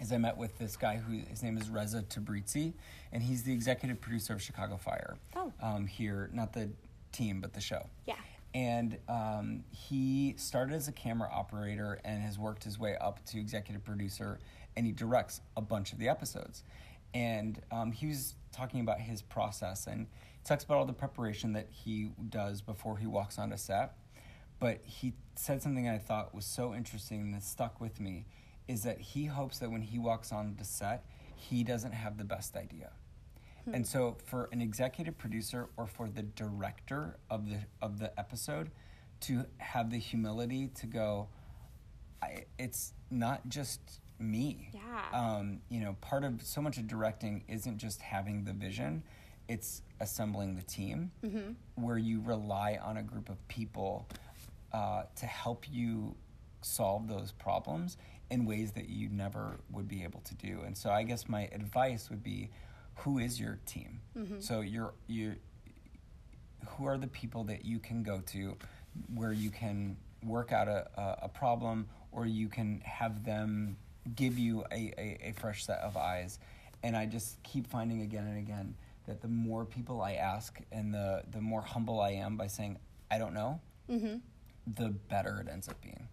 is 0.00 0.12
I 0.12 0.18
met 0.18 0.36
with 0.36 0.56
this 0.58 0.76
guy 0.76 0.96
who 0.96 1.18
his 1.28 1.42
name 1.42 1.58
is 1.58 1.68
Reza 1.70 2.02
Tabrizi, 2.02 2.72
and 3.12 3.22
he's 3.22 3.42
the 3.42 3.52
executive 3.52 4.00
producer 4.00 4.32
of 4.32 4.42
Chicago 4.42 4.76
Fire. 4.76 5.16
Oh. 5.36 5.52
Um, 5.60 5.86
here, 5.86 6.30
not 6.32 6.52
the 6.52 6.70
team, 7.12 7.40
but 7.40 7.52
the 7.52 7.60
show. 7.60 7.86
Yeah. 8.06 8.14
And 8.58 8.98
um, 9.08 9.62
he 9.70 10.34
started 10.36 10.74
as 10.74 10.88
a 10.88 10.92
camera 10.92 11.28
operator 11.32 12.00
and 12.04 12.20
has 12.20 12.40
worked 12.40 12.64
his 12.64 12.76
way 12.76 12.96
up 12.96 13.24
to 13.26 13.38
executive 13.38 13.84
producer, 13.84 14.40
and 14.76 14.84
he 14.84 14.90
directs 14.90 15.40
a 15.56 15.60
bunch 15.60 15.92
of 15.92 16.00
the 16.00 16.08
episodes. 16.08 16.64
And 17.14 17.62
um, 17.70 17.92
he 17.92 18.08
was 18.08 18.34
talking 18.50 18.80
about 18.80 18.98
his 18.98 19.22
process, 19.22 19.86
and 19.86 20.08
he 20.40 20.44
talks 20.44 20.64
about 20.64 20.78
all 20.78 20.86
the 20.86 20.92
preparation 20.92 21.52
that 21.52 21.68
he 21.70 22.10
does 22.30 22.60
before 22.60 22.98
he 22.98 23.06
walks 23.06 23.38
onto 23.38 23.56
set. 23.56 23.94
But 24.58 24.80
he 24.82 25.12
said 25.36 25.62
something 25.62 25.88
I 25.88 25.98
thought 25.98 26.34
was 26.34 26.44
so 26.44 26.74
interesting 26.74 27.20
and 27.20 27.34
that 27.34 27.44
stuck 27.44 27.80
with 27.80 28.00
me 28.00 28.24
is 28.66 28.82
that 28.82 28.98
he 28.98 29.26
hopes 29.26 29.60
that 29.60 29.70
when 29.70 29.82
he 29.82 30.00
walks 30.00 30.32
onto 30.32 30.64
set, 30.64 31.04
he 31.36 31.62
doesn't 31.62 31.92
have 31.92 32.18
the 32.18 32.24
best 32.24 32.56
idea. 32.56 32.90
And 33.74 33.86
so 33.86 34.16
for 34.24 34.48
an 34.52 34.60
executive 34.60 35.16
producer 35.18 35.68
or 35.76 35.86
for 35.86 36.08
the 36.08 36.22
director 36.22 37.18
of 37.30 37.48
the 37.48 37.60
of 37.82 37.98
the 37.98 38.18
episode 38.18 38.70
to 39.20 39.44
have 39.58 39.90
the 39.90 39.98
humility 39.98 40.68
to 40.76 40.86
go 40.86 41.28
I, 42.22 42.44
it's 42.58 42.92
not 43.10 43.48
just 43.48 43.80
me. 44.18 44.70
Yeah. 44.72 45.02
Um, 45.12 45.60
you 45.68 45.80
know, 45.80 45.96
part 46.00 46.24
of 46.24 46.42
so 46.42 46.60
much 46.60 46.78
of 46.78 46.86
directing 46.88 47.44
isn't 47.48 47.78
just 47.78 48.02
having 48.02 48.44
the 48.44 48.52
vision, 48.52 49.02
it's 49.48 49.82
assembling 50.00 50.56
the 50.56 50.62
team 50.62 51.10
where 51.76 51.98
you 51.98 52.20
rely 52.20 52.78
on 52.82 52.96
a 52.96 53.02
group 53.02 53.28
of 53.28 53.46
people 53.48 54.08
uh, 54.72 55.04
to 55.16 55.26
help 55.26 55.64
you 55.70 56.14
solve 56.60 57.08
those 57.08 57.32
problems 57.32 57.96
in 58.30 58.44
ways 58.44 58.72
that 58.72 58.88
you 58.88 59.08
never 59.08 59.58
would 59.70 59.88
be 59.88 60.02
able 60.02 60.20
to 60.20 60.34
do. 60.34 60.60
And 60.66 60.76
so 60.76 60.90
I 60.90 61.02
guess 61.02 61.28
my 61.28 61.48
advice 61.52 62.10
would 62.10 62.22
be 62.22 62.50
who 62.98 63.18
is 63.18 63.38
your 63.40 63.58
team? 63.66 64.00
Mm-hmm. 64.16 64.40
So 64.40 64.60
you're 64.60 64.94
you 65.06 65.36
who 66.66 66.86
are 66.86 66.98
the 66.98 67.06
people 67.06 67.44
that 67.44 67.64
you 67.64 67.78
can 67.78 68.02
go 68.02 68.20
to 68.26 68.56
where 69.14 69.32
you 69.32 69.50
can 69.50 69.96
work 70.24 70.52
out 70.52 70.68
a, 70.68 70.88
a, 70.96 71.18
a 71.22 71.28
problem 71.28 71.88
or 72.10 72.26
you 72.26 72.48
can 72.48 72.80
have 72.84 73.24
them 73.24 73.76
give 74.14 74.38
you 74.38 74.64
a, 74.72 74.92
a, 74.98 75.28
a 75.28 75.34
fresh 75.38 75.64
set 75.64 75.78
of 75.80 75.96
eyes? 75.96 76.38
And 76.82 76.96
i 76.96 77.06
just 77.06 77.42
keep 77.42 77.66
finding 77.66 78.02
again 78.02 78.24
and 78.24 78.38
again 78.38 78.76
that 79.06 79.20
the 79.20 79.28
more 79.28 79.64
people 79.64 80.00
i 80.00 80.12
ask 80.12 80.60
and 80.70 80.94
the, 80.94 81.22
the 81.32 81.40
more 81.40 81.62
humble 81.62 82.00
i 82.00 82.10
am 82.10 82.36
by 82.36 82.46
saying 82.46 82.78
i 83.10 83.18
don't 83.18 83.34
know 83.34 83.60
mm-hmm. 83.90 84.18
the 84.76 84.90
better 84.90 85.40
it 85.44 85.50
ends 85.50 85.68
up 85.68 85.80
being 85.80 86.08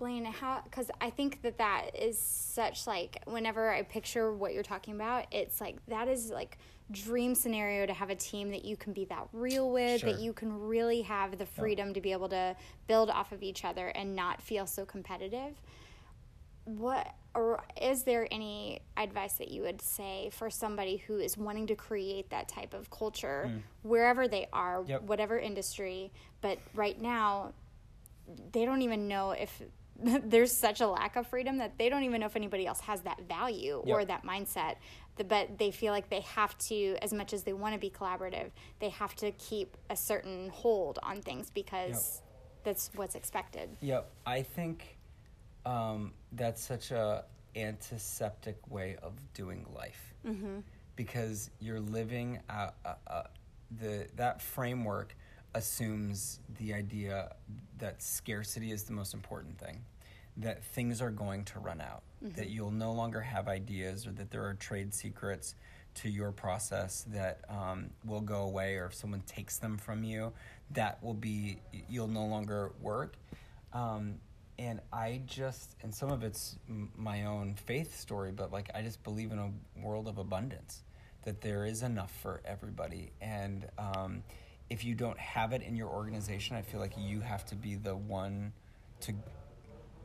Blaine, 0.00 0.24
how? 0.24 0.62
Because 0.64 0.90
I 1.00 1.10
think 1.10 1.42
that 1.42 1.58
that 1.58 1.90
is 1.94 2.18
such 2.18 2.86
like 2.86 3.22
whenever 3.26 3.70
I 3.70 3.82
picture 3.82 4.32
what 4.34 4.54
you're 4.54 4.62
talking 4.62 4.94
about, 4.94 5.26
it's 5.30 5.60
like 5.60 5.76
that 5.88 6.08
is 6.08 6.30
like 6.30 6.56
dream 6.90 7.34
scenario 7.34 7.86
to 7.86 7.92
have 7.92 8.08
a 8.08 8.14
team 8.14 8.50
that 8.50 8.64
you 8.64 8.76
can 8.76 8.94
be 8.94 9.04
that 9.04 9.28
real 9.34 9.70
with, 9.70 10.00
Sure. 10.00 10.10
that 10.10 10.20
you 10.20 10.32
can 10.32 10.58
really 10.58 11.02
have 11.02 11.36
the 11.38 11.44
freedom 11.44 11.92
to 11.94 12.00
be 12.00 12.12
able 12.12 12.30
to 12.30 12.56
build 12.88 13.10
off 13.10 13.30
of 13.30 13.42
each 13.42 13.62
other 13.64 13.88
and 13.88 14.16
not 14.16 14.40
feel 14.42 14.66
so 14.66 14.86
competitive. 14.86 15.60
What 16.64 17.14
or 17.34 17.62
is 17.80 18.02
there 18.02 18.26
any 18.30 18.80
advice 18.96 19.34
that 19.34 19.48
you 19.50 19.62
would 19.62 19.82
say 19.82 20.30
for 20.32 20.48
somebody 20.50 20.96
who 20.96 21.18
is 21.18 21.36
wanting 21.36 21.66
to 21.68 21.76
create 21.76 22.30
that 22.30 22.48
type 22.48 22.72
of 22.72 22.90
culture 22.90 23.48
hmm. 23.48 23.88
wherever 23.88 24.26
they 24.26 24.48
are, 24.52 24.82
Yep. 24.86 25.02
whatever 25.02 25.38
industry, 25.38 26.10
but 26.40 26.58
right 26.74 27.00
now 27.00 27.52
they 28.52 28.64
don't 28.64 28.82
even 28.82 29.06
know 29.06 29.32
if 29.32 29.62
there's 30.24 30.52
such 30.52 30.80
a 30.80 30.86
lack 30.86 31.16
of 31.16 31.26
freedom 31.26 31.58
that 31.58 31.78
they 31.78 31.88
don't 31.88 32.02
even 32.04 32.20
know 32.20 32.26
if 32.26 32.36
anybody 32.36 32.66
else 32.66 32.80
has 32.80 33.02
that 33.02 33.20
value 33.28 33.82
or 33.86 34.04
that 34.04 34.24
mindset. 34.24 34.76
But 35.28 35.58
they 35.58 35.70
feel 35.70 35.92
like 35.92 36.08
they 36.08 36.20
have 36.20 36.56
to, 36.68 36.96
as 37.02 37.12
much 37.12 37.34
as 37.34 37.42
they 37.42 37.52
want 37.52 37.74
to 37.74 37.78
be 37.80 37.90
collaborative, 37.90 38.50
they 38.78 38.88
have 38.88 39.14
to 39.16 39.32
keep 39.32 39.76
a 39.90 39.96
certain 39.96 40.48
hold 40.48 40.98
on 41.02 41.20
things 41.20 41.50
because 41.50 42.22
that's 42.64 42.90
what's 42.94 43.14
expected. 43.14 43.68
Yep, 43.80 44.10
I 44.24 44.42
think 44.42 44.96
um, 45.66 46.14
that's 46.32 46.62
such 46.62 46.90
a 46.90 47.24
antiseptic 47.56 48.56
way 48.70 48.96
of 49.02 49.12
doing 49.34 49.66
life. 49.74 50.14
Because 50.96 51.50
you're 51.60 51.80
living 51.80 52.40
a, 52.48 52.72
a, 52.84 52.96
a, 53.06 53.28
the 53.78 54.06
that 54.16 54.40
framework 54.42 55.14
assumes 55.54 56.40
the 56.58 56.74
idea 56.74 57.34
that 57.78 58.02
scarcity 58.02 58.70
is 58.70 58.84
the 58.84 58.92
most 58.92 59.14
important 59.14 59.58
thing 59.58 59.84
that 60.36 60.62
things 60.62 61.02
are 61.02 61.10
going 61.10 61.44
to 61.44 61.58
run 61.58 61.80
out 61.80 62.02
that 62.22 62.50
you'll 62.50 62.70
no 62.70 62.92
longer 62.92 63.20
have 63.20 63.48
ideas 63.48 64.06
or 64.06 64.12
that 64.12 64.30
there 64.30 64.44
are 64.44 64.54
trade 64.54 64.94
secrets 64.94 65.54
to 65.94 66.08
your 66.08 66.30
process 66.30 67.04
that 67.08 67.40
um, 67.48 67.90
will 68.04 68.20
go 68.20 68.42
away 68.42 68.76
or 68.76 68.86
if 68.86 68.94
someone 68.94 69.22
takes 69.22 69.58
them 69.58 69.76
from 69.76 70.04
you 70.04 70.32
that 70.70 71.02
will 71.02 71.14
be 71.14 71.58
you'll 71.88 72.06
no 72.06 72.24
longer 72.24 72.72
work. 72.80 73.16
Um, 73.72 74.16
and 74.58 74.80
i 74.92 75.22
just 75.24 75.74
and 75.82 75.94
some 75.94 76.10
of 76.10 76.22
it's 76.22 76.58
my 76.94 77.24
own 77.24 77.54
faith 77.54 77.98
story 77.98 78.30
but 78.30 78.52
like 78.52 78.68
i 78.74 78.82
just 78.82 79.02
believe 79.02 79.32
in 79.32 79.38
a 79.38 79.50
world 79.82 80.06
of 80.06 80.18
abundance 80.18 80.82
that 81.22 81.40
there 81.40 81.64
is 81.64 81.82
enough 81.82 82.12
for 82.22 82.40
everybody. 82.44 83.12
And 83.20 83.66
um, 83.78 84.22
if 84.70 84.84
you 84.84 84.94
don't 84.94 85.18
have 85.18 85.52
it 85.52 85.62
in 85.62 85.74
your 85.76 85.88
organization 85.88 86.56
i 86.56 86.62
feel 86.62 86.80
like 86.80 86.92
you 86.96 87.20
have 87.20 87.44
to 87.44 87.54
be 87.54 87.74
the 87.74 87.94
one 87.96 88.52
to 89.00 89.12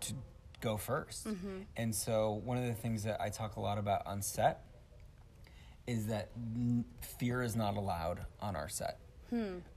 to 0.01 0.13
go 0.62 0.75
1st 0.75 1.36
and 1.78 1.93
so 1.93 2.41
one 2.43 2.58
of 2.58 2.65
the 2.65 2.73
things 2.73 3.04
that 3.04 3.21
i 3.21 3.30
talk 3.30 3.56
a 3.56 3.60
lot 3.60 3.78
about 3.78 4.06
on 4.06 4.21
set 4.21 4.63
is 5.88 6.08
that 6.08 6.30
n- 6.56 6.84
fear 7.19 7.43
is 7.43 7.56
not 7.56 7.78
allowed 7.78 8.25
on 8.41 8.56
our 8.56 8.67
set. 8.67 8.97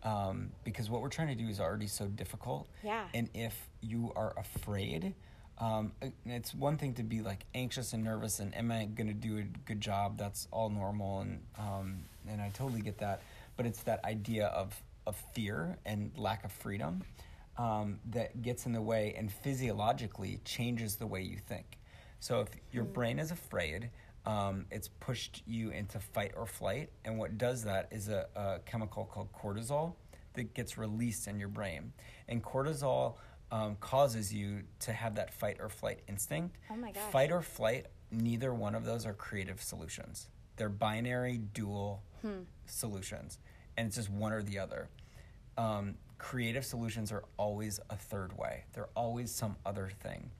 Um, 0.02 0.52
because 0.64 0.88
what 0.88 1.02
we're 1.02 1.08
trying 1.10 1.28
to 1.28 1.34
do 1.34 1.48
is 1.48 1.60
already 1.60 1.86
so 1.86 2.06
difficult. 2.06 2.66
Yeah. 2.82 3.08
And 3.12 3.28
if 3.34 3.68
you 3.82 4.12
are 4.16 4.32
afraid, 4.38 5.14
um, 5.58 5.92
it's 6.24 6.54
one 6.54 6.78
thing 6.78 6.94
to 6.94 7.02
be 7.02 7.20
like 7.20 7.44
anxious 7.54 7.92
and 7.92 8.02
nervous 8.04 8.38
and 8.40 8.54
am 8.54 8.70
I 8.72 8.86
going 8.86 9.08
to 9.08 9.12
do 9.14 9.36
a 9.38 9.42
good 9.42 9.80
job? 9.82 10.16
That's 10.16 10.48
all 10.50 10.70
normal 10.70 11.20
and 11.20 11.40
um, 11.58 12.04
and 12.26 12.40
I 12.40 12.48
totally 12.50 12.80
get 12.80 12.98
that. 12.98 13.20
But 13.58 13.66
it's 13.66 13.82
that 13.82 14.02
idea 14.04 14.46
of 14.46 14.80
of 15.06 15.16
fear 15.34 15.78
and 15.84 16.12
lack 16.16 16.44
of 16.44 16.52
freedom 16.52 17.02
um, 17.56 17.98
that 18.10 18.40
gets 18.42 18.66
in 18.66 18.72
the 18.72 18.80
way 18.80 19.14
and 19.16 19.32
physiologically 19.32 20.38
changes 20.44 20.96
the 20.96 21.06
way 21.06 21.22
you 21.22 21.38
think. 21.38 21.78
So 22.20 22.40
if 22.40 22.48
your 22.72 22.84
brain 22.84 23.18
is 23.18 23.30
afraid, 23.30 23.90
um, 24.26 24.66
it's 24.70 24.88
pushed 24.88 25.42
you 25.46 25.70
into 25.70 25.98
fight 25.98 26.32
or 26.36 26.44
flight. 26.46 26.90
And 27.06 27.18
what 27.18 27.38
does 27.38 27.64
that 27.64 27.88
is 27.90 28.08
a, 28.10 28.26
a 28.36 28.58
chemical 28.66 29.06
called 29.06 29.32
cortisol 29.32 29.94
that 30.34 30.52
gets 30.54 30.76
released 30.76 31.26
in 31.26 31.38
your 31.40 31.48
brain. 31.48 31.92
And 32.28 32.44
cortisol 32.44 33.14
um, 33.50 33.76
causes 33.80 34.32
you 34.32 34.62
to 34.80 34.92
have 34.92 35.14
that 35.14 35.32
fight 35.32 35.56
or 35.58 35.70
flight 35.70 36.00
instinct. 36.06 36.58
Oh 36.70 36.76
my 36.76 36.92
gosh. 36.92 37.10
Fight 37.10 37.32
or 37.32 37.40
flight, 37.40 37.86
neither 38.12 38.52
one 38.52 38.74
of 38.74 38.84
those 38.84 39.06
are 39.06 39.14
creative 39.14 39.62
solutions. 39.62 40.28
They're 40.56 40.68
binary, 40.68 41.38
dual 41.38 42.02
solutions. 42.66 43.38
And 43.78 43.86
it's 43.86 43.96
just 43.96 44.10
one 44.10 44.32
or 44.32 44.42
the 44.42 44.58
other. 44.58 44.90
Um, 45.56 45.94
creative 46.18 46.66
solutions 46.66 47.12
are 47.12 47.24
always 47.36 47.80
a 47.88 47.96
third 47.96 48.36
way, 48.36 48.64
they're 48.74 48.90
always 48.94 49.30
some 49.30 49.56
other 49.64 49.90
thing. 50.02 50.30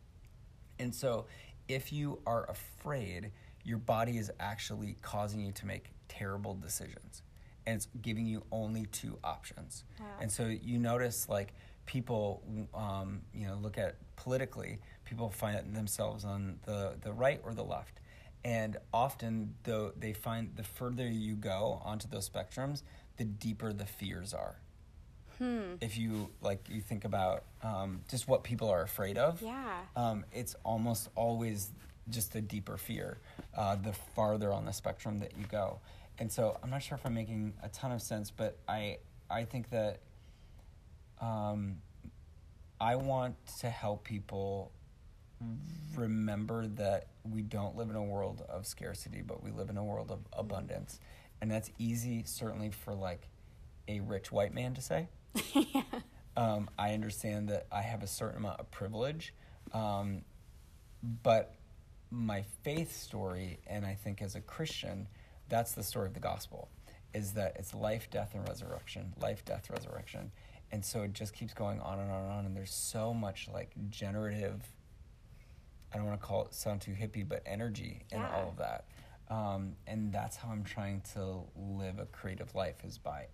And 0.79 0.95
so, 0.95 1.27
if 1.69 1.93
you 1.93 2.21
are 2.27 2.51
afraid, 2.51 3.31
your 3.65 3.79
body 3.79 4.19
is 4.19 4.31
actually 4.41 4.97
causing 5.03 5.41
you 5.41 5.53
to 5.53 5.67
make 5.67 5.91
terrible 6.09 6.55
decisions. 6.55 7.23
And 7.67 7.77
it's 7.77 7.89
giving 8.01 8.27
you 8.27 8.45
only 8.51 8.87
two 8.87 9.19
options. 9.23 9.85
Wow. 10.01 10.07
And 10.21 10.31
so, 10.31 10.47
you 10.47 10.79
notice 10.79 11.29
like 11.29 11.55
people, 11.87 12.43
um, 12.75 13.23
you 13.33 13.47
know, 13.47 13.55
look 13.55 13.79
at 13.79 13.97
politically, 14.17 14.79
people 15.05 15.31
find 15.31 15.75
themselves 15.75 16.25
on 16.25 16.59
the, 16.67 16.97
the 17.03 17.13
right 17.13 17.41
or 17.45 17.55
the 17.55 17.65
left. 17.65 18.01
And 18.45 18.77
often, 18.93 19.55
though, 19.65 19.93
they 19.97 20.13
find 20.13 20.55
the 20.55 20.63
further 20.63 21.09
you 21.09 21.35
go 21.35 21.81
onto 21.85 22.09
those 22.09 22.29
spectrums, 22.29 22.83
the 23.19 23.25
deeper 23.25 23.73
the 23.73 23.85
fears 23.85 24.33
are. 24.33 24.57
Hmm. 25.39 25.75
If 25.81 25.99
you 25.99 26.31
like, 26.41 26.69
you 26.69 26.81
think 26.81 27.05
about 27.05 27.45
um, 27.63 28.01
just 28.09 28.27
what 28.27 28.43
people 28.43 28.69
are 28.71 28.83
afraid 28.83 29.19
of. 29.19 29.41
Yeah. 29.41 29.79
Um, 29.95 30.25
it's 30.33 30.57
almost 30.65 31.11
always 31.15 31.71
just 32.09 32.35
a 32.35 32.41
deeper 32.41 32.77
fear, 32.77 33.19
uh, 33.57 33.77
the 33.77 33.93
farther 33.93 34.53
on 34.53 34.65
the 34.65 34.73
spectrum 34.73 35.19
that 35.19 35.33
you 35.39 35.45
go. 35.47 35.79
And 36.19 36.33
so, 36.33 36.59
I'm 36.63 36.71
not 36.71 36.83
sure 36.83 36.97
if 36.97 37.07
I'm 37.07 37.15
making 37.15 37.53
a 37.63 37.69
ton 37.69 37.93
of 37.93 38.03
sense, 38.03 38.33
but 38.33 38.59
I 38.67 38.99
I 39.31 39.45
think 39.45 39.71
that 39.71 40.01
um, 41.21 41.77
I 42.81 42.97
want 42.97 43.37
to 43.61 43.71
help 43.71 44.05
people 44.05 44.73
remember 45.95 46.67
that 46.67 47.07
we 47.25 47.43
don't 47.43 47.77
live 47.77 47.91
in 47.91 47.97
a 47.97 48.03
world 48.03 48.45
of 48.49 48.67
scarcity, 48.67 49.23
but 49.23 49.43
we 49.43 49.51
live 49.51 49.71
in 49.71 49.77
a 49.77 49.85
world 49.85 50.11
of 50.11 50.21
abundance. 50.33 50.99
And 51.41 51.51
that's 51.51 51.71
easy, 51.79 52.25
certainly, 52.27 52.71
for 52.71 52.95
like 52.95 53.29
a 53.87 54.01
rich 54.01 54.33
white 54.33 54.53
man 54.53 54.75
to 54.75 54.81
say. 54.83 55.09
yeah. 55.55 55.83
Um, 56.37 56.69
I 56.79 56.95
understand 56.95 57.49
that 57.49 57.67
I 57.73 57.83
have 57.83 58.03
a 58.03 58.07
certain 58.07 58.39
amount 58.39 58.61
of 58.61 58.71
privilege, 58.71 59.35
um, 59.73 60.23
but 61.23 61.55
my 62.11 62.45
faith 62.63 62.97
story, 62.97 63.59
and 63.67 63.85
I 63.85 63.95
think 63.95 64.23
as 64.23 64.35
a 64.35 64.41
Christian, 64.41 65.09
that's 65.49 65.73
the 65.73 65.83
story 65.83 66.07
of 66.07 66.15
the 66.15 66.21
gospel, 66.21 66.69
is 67.13 67.33
that 67.33 67.57
it's 67.57 67.75
life, 67.75 68.09
death, 68.11 68.35
and 68.35 68.49
resurrection, 68.49 69.15
life, 69.21 69.45
death, 69.45 69.69
resurrection, 69.71 70.31
and 70.71 70.85
so 70.85 71.03
it 71.03 71.13
just 71.13 71.35
keeps 71.35 71.55
going 71.55 71.81
on 71.81 71.99
and 71.99 72.11
on 72.11 72.23
and 72.23 72.33
on, 72.33 72.47
and 72.47 72.57
there's 72.57 72.73
so 72.75 73.13
much 73.13 73.49
like 73.53 73.73
generative. 73.91 74.63
I 75.93 75.97
don't 75.97 76.07
want 76.07 76.21
to 76.21 76.27
call 76.27 76.45
it 76.45 76.55
sound 76.55 76.83
too 76.83 76.93
hippie, 76.93 77.27
but 77.29 77.43
energy 77.47 78.05
in 78.13 78.21
Yeah. 78.21 78.35
all 78.37 78.49
of 78.51 78.59
that, 78.59 78.85
um, 79.31 79.77
and 79.87 80.13
that's 80.13 80.37
how 80.37 80.49
I'm 80.49 80.65
trying 80.65 81.03
to 81.15 81.41
live 81.57 81.99
a 81.99 82.07
creative 82.07 82.55
life 82.55 82.85
is 82.85 82.99
by 82.99 83.27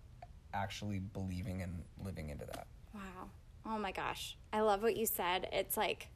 actually 0.53 0.99
believing 0.99 1.61
and 1.61 1.83
living 2.03 2.29
into 2.29 2.45
that. 2.45 2.67
Wow. 2.93 3.29
Oh 3.65 3.77
my 3.77 3.91
gosh. 3.91 4.37
I 4.53 4.61
love 4.61 4.81
what 4.81 4.95
you 4.95 5.05
said. 5.05 5.47
It's 5.51 5.77
like 5.77 6.09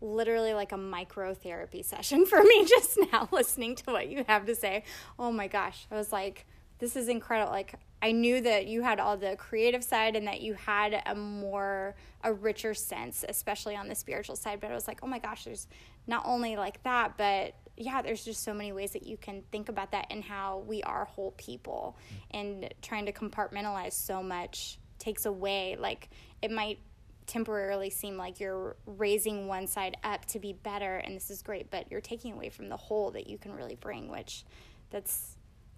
literally 0.00 0.54
like 0.54 0.72
a 0.72 0.76
micro 0.76 1.34
therapy 1.34 1.82
session 1.82 2.26
for 2.26 2.42
me 2.42 2.64
just 2.66 2.98
now 3.12 3.28
listening 3.32 3.76
to 3.76 3.84
what 3.90 4.08
you 4.08 4.24
have 4.28 4.46
to 4.46 4.54
say. 4.54 4.84
Oh 5.18 5.32
my 5.32 5.48
gosh. 5.48 5.86
I 5.90 5.96
was 5.96 6.12
like, 6.12 6.46
this 6.78 6.96
is 6.96 7.08
incredible. 7.08 7.52
Like, 7.52 7.74
I 8.06 8.12
knew 8.12 8.40
that 8.40 8.68
you 8.68 8.82
had 8.82 9.00
all 9.00 9.16
the 9.16 9.34
creative 9.34 9.82
side 9.82 10.14
and 10.14 10.28
that 10.28 10.40
you 10.40 10.54
had 10.54 11.02
a 11.06 11.16
more, 11.16 11.96
a 12.22 12.32
richer 12.32 12.72
sense, 12.72 13.24
especially 13.28 13.74
on 13.74 13.88
the 13.88 13.96
spiritual 13.96 14.36
side. 14.36 14.60
But 14.60 14.70
I 14.70 14.74
was 14.74 14.86
like, 14.86 15.00
oh 15.02 15.08
my 15.08 15.18
gosh, 15.18 15.42
there's 15.42 15.66
not 16.06 16.22
only 16.24 16.54
like 16.54 16.80
that, 16.84 17.18
but 17.18 17.56
yeah, 17.76 18.02
there's 18.02 18.24
just 18.24 18.44
so 18.44 18.54
many 18.54 18.70
ways 18.70 18.92
that 18.92 19.04
you 19.08 19.16
can 19.16 19.42
think 19.50 19.68
about 19.68 19.90
that 19.90 20.06
and 20.10 20.22
how 20.22 20.62
we 20.68 20.84
are 20.84 21.04
whole 21.06 21.32
people 21.32 21.98
and 22.30 22.72
trying 22.80 23.06
to 23.06 23.12
compartmentalize 23.12 23.94
so 23.94 24.22
much 24.22 24.78
takes 25.00 25.26
away 25.26 25.76
like 25.78 26.08
it 26.40 26.52
might 26.52 26.78
temporarily 27.26 27.90
seem 27.90 28.16
like 28.16 28.38
you're 28.38 28.76
raising 28.86 29.48
one 29.48 29.66
side 29.66 29.96
up 30.04 30.24
to 30.26 30.38
be 30.38 30.52
better 30.52 30.96
and 30.98 31.14
this 31.14 31.28
is 31.28 31.42
great 31.42 31.70
but 31.70 31.90
you're 31.90 32.00
taking 32.00 32.32
away 32.32 32.48
from 32.48 32.70
the 32.70 32.76
whole 32.76 33.10
that 33.10 33.26
you 33.26 33.36
can 33.36 33.52
really 33.52 33.74
bring 33.74 34.08
which 34.08 34.44
that's 34.88 35.35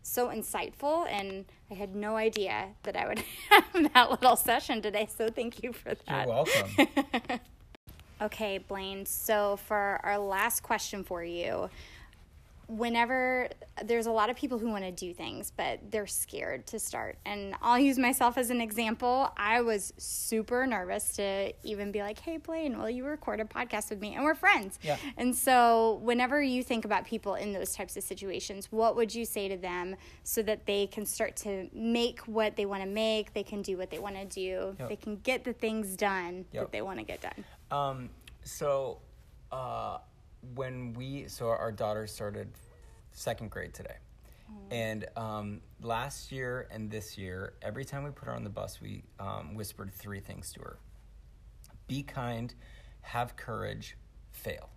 so 0.08 0.28
insightful 0.28 1.06
and 1.10 1.44
i 1.70 1.74
had 1.74 1.94
no 1.94 2.16
idea 2.16 2.68
that 2.84 2.96
i 2.96 3.06
would 3.06 3.22
have 3.50 3.92
that 3.94 4.10
little 4.10 4.36
session 4.36 4.80
today 4.82 5.06
so 5.14 5.28
thank 5.28 5.62
you 5.62 5.72
for 5.72 5.92
that 6.06 6.26
You're 6.26 6.34
welcome. 6.34 7.40
Okay, 8.20 8.58
Blaine. 8.58 9.06
So, 9.06 9.58
for 9.68 10.00
our 10.02 10.18
last 10.18 10.62
question 10.64 11.04
for 11.04 11.22
you, 11.22 11.70
whenever 12.68 13.48
there's 13.82 14.06
a 14.06 14.10
lot 14.10 14.28
of 14.28 14.36
people 14.36 14.58
who 14.58 14.68
want 14.68 14.84
to 14.84 14.92
do 14.92 15.14
things, 15.14 15.52
but 15.56 15.80
they're 15.90 16.06
scared 16.06 16.66
to 16.66 16.78
start. 16.78 17.16
And 17.24 17.54
I'll 17.62 17.78
use 17.78 17.98
myself 17.98 18.36
as 18.36 18.50
an 18.50 18.60
example. 18.60 19.32
I 19.38 19.62
was 19.62 19.94
super 19.96 20.66
nervous 20.66 21.16
to 21.16 21.52
even 21.62 21.90
be 21.92 22.00
like, 22.02 22.18
hey, 22.18 22.36
Blaine, 22.36 22.78
will 22.78 22.90
you 22.90 23.04
record 23.06 23.40
a 23.40 23.44
podcast 23.44 23.88
with 23.88 24.00
me? 24.00 24.14
And 24.14 24.22
we're 24.22 24.34
friends. 24.34 24.78
Yeah. 24.82 24.98
And 25.16 25.34
so, 25.34 25.98
whenever 26.02 26.42
you 26.42 26.62
think 26.62 26.84
about 26.84 27.06
people 27.06 27.36
in 27.36 27.52
those 27.54 27.72
types 27.74 27.96
of 27.96 28.02
situations, 28.02 28.70
what 28.70 28.96
would 28.96 29.14
you 29.14 29.24
say 29.24 29.48
to 29.48 29.56
them 29.56 29.96
so 30.22 30.42
that 30.42 30.66
they 30.66 30.86
can 30.88 31.06
start 31.06 31.36
to 31.36 31.68
make 31.72 32.20
what 32.22 32.54
they 32.56 32.66
want 32.66 32.82
to 32.82 32.88
make? 32.88 33.32
They 33.32 33.42
can 33.44 33.62
do 33.62 33.78
what 33.78 33.90
they 33.90 33.98
want 33.98 34.16
to 34.16 34.26
do. 34.26 34.76
Yep. 34.78 34.88
They 34.90 34.96
can 34.96 35.16
get 35.16 35.44
the 35.44 35.54
things 35.54 35.96
done 35.96 36.44
Yep. 36.52 36.64
that 36.64 36.72
they 36.72 36.82
want 36.82 36.98
to 36.98 37.04
get 37.04 37.20
done. 37.22 37.44
Um, 37.70 38.10
so, 38.44 38.98
uh, 39.50 39.98
when 40.54 40.92
we, 40.94 41.28
so 41.28 41.48
our 41.48 41.72
daughter 41.72 42.06
started 42.06 42.48
second 43.12 43.50
grade 43.50 43.74
today. 43.74 43.96
And 44.70 45.06
um, 45.16 45.60
last 45.82 46.32
year 46.32 46.68
and 46.70 46.90
this 46.90 47.18
year, 47.18 47.52
every 47.60 47.84
time 47.84 48.02
we 48.02 48.10
put 48.10 48.28
her 48.28 48.34
on 48.34 48.44
the 48.44 48.50
bus, 48.50 48.80
we 48.80 49.02
um, 49.20 49.54
whispered 49.54 49.92
three 49.92 50.20
things 50.20 50.52
to 50.54 50.60
her 50.60 50.78
be 51.86 52.02
kind, 52.02 52.54
have 53.00 53.34
courage, 53.36 53.96
fail. 54.30 54.68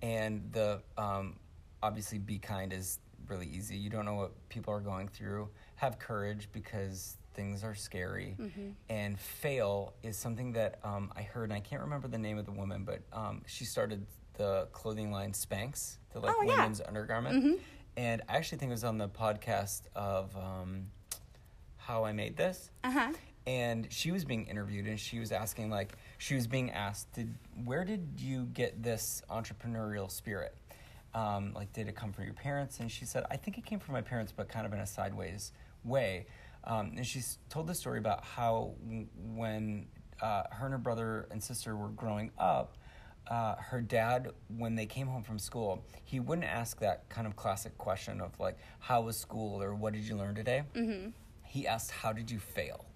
And 0.00 0.50
the 0.52 0.80
um, 0.96 1.36
obviously, 1.82 2.18
be 2.18 2.38
kind 2.38 2.72
is 2.72 3.00
really 3.28 3.46
easy. 3.48 3.76
You 3.76 3.90
don't 3.90 4.04
know 4.04 4.14
what 4.14 4.48
people 4.48 4.72
are 4.72 4.80
going 4.80 5.08
through. 5.08 5.48
Have 5.76 5.98
courage 5.98 6.48
because 6.52 7.16
things 7.34 7.64
are 7.64 7.74
scary. 7.74 8.36
And 8.88 9.18
fail 9.18 9.94
is 10.02 10.16
something 10.16 10.52
that 10.52 10.78
um, 10.84 11.12
I 11.16 11.22
heard, 11.22 11.44
and 11.44 11.52
I 11.52 11.60
can't 11.60 11.82
remember 11.82 12.08
the 12.08 12.18
name 12.18 12.38
of 12.38 12.44
the 12.46 12.52
woman, 12.52 12.84
but 12.84 13.02
um, 13.12 13.42
she 13.46 13.64
started 13.64 14.06
the 14.38 14.66
clothing 14.72 15.12
line 15.12 15.32
Spanx, 15.32 15.98
the 16.12 16.20
like 16.20 16.34
Oh, 16.36 16.42
yeah. 16.42 16.56
women's 16.62 16.80
undergarment. 16.80 17.60
And 17.96 18.22
I 18.28 18.36
actually 18.36 18.58
think 18.58 18.70
it 18.70 18.74
was 18.74 18.84
on 18.84 18.96
the 18.96 19.08
podcast 19.08 19.82
of 19.94 20.34
um, 20.36 20.86
How 21.76 22.04
I 22.04 22.12
Made 22.12 22.36
This 22.36 22.70
Uh 22.84 22.90
huh. 22.90 23.12
and 23.46 23.86
she 23.90 24.10
was 24.12 24.24
being 24.24 24.46
interviewed 24.46 24.86
and 24.86 24.98
she 24.98 25.18
was 25.18 25.32
asking 25.32 25.68
like 25.70 25.94
she 26.18 26.34
was 26.34 26.46
being 26.46 26.70
asked 26.70 27.12
did 27.12 27.34
where 27.64 27.84
did 27.84 28.06
you 28.18 28.44
get 28.52 28.82
this 28.82 29.22
entrepreneurial 29.30 30.10
spirit 30.10 30.54
um, 31.14 31.52
like 31.54 31.72
did 31.72 31.88
it 31.88 31.96
come 31.96 32.12
from 32.12 32.24
your 32.24 32.34
parents 32.34 32.78
and 32.80 32.90
she 32.90 33.04
said 33.06 33.24
i 33.30 33.36
think 33.36 33.56
it 33.56 33.64
came 33.64 33.78
from 33.80 33.94
my 33.94 34.02
parents 34.02 34.32
but 34.36 34.48
kind 34.50 34.66
of 34.66 34.72
in 34.74 34.78
a 34.80 34.86
sideways 34.86 35.52
way 35.84 36.26
um, 36.64 36.92
and 36.96 37.06
she 37.06 37.22
told 37.48 37.66
the 37.66 37.74
story 37.74 37.98
about 37.98 38.22
how 38.24 38.74
w- 38.84 39.06
when 39.34 39.86
uh, 40.20 40.42
her 40.50 40.66
and 40.66 40.72
her 40.72 40.78
brother 40.78 41.26
and 41.30 41.42
sister 41.42 41.74
were 41.76 41.88
growing 41.88 42.30
up 42.38 42.76
uh, 43.28 43.56
her 43.56 43.80
dad, 43.80 44.30
when 44.56 44.74
they 44.74 44.86
came 44.86 45.06
home 45.06 45.22
from 45.22 45.38
school, 45.38 45.84
he 46.04 46.18
wouldn't 46.18 46.46
ask 46.46 46.80
that 46.80 47.08
kind 47.08 47.26
of 47.26 47.36
classic 47.36 47.76
question 47.76 48.20
of 48.20 48.38
like, 48.40 48.56
"How 48.78 49.02
was 49.02 49.16
school?" 49.16 49.62
or 49.62 49.74
"What 49.74 49.92
did 49.92 50.02
you 50.02 50.16
learn 50.16 50.34
today?" 50.34 50.62
Mm-hmm. 50.74 51.10
He 51.44 51.66
asked, 51.66 51.90
"How 51.90 52.12
did 52.12 52.30
you 52.30 52.38
fail?" 52.38 52.86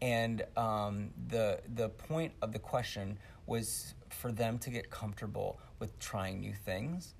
And 0.00 0.44
um, 0.56 1.10
the 1.28 1.60
the 1.74 1.88
point 1.88 2.32
of 2.42 2.52
the 2.52 2.58
question 2.58 3.18
was 3.46 3.94
for 4.08 4.32
them 4.32 4.58
to 4.60 4.70
get 4.70 4.90
comfortable 4.90 5.58
with 5.78 5.98
trying 5.98 6.40
new 6.40 6.54
things, 6.54 7.14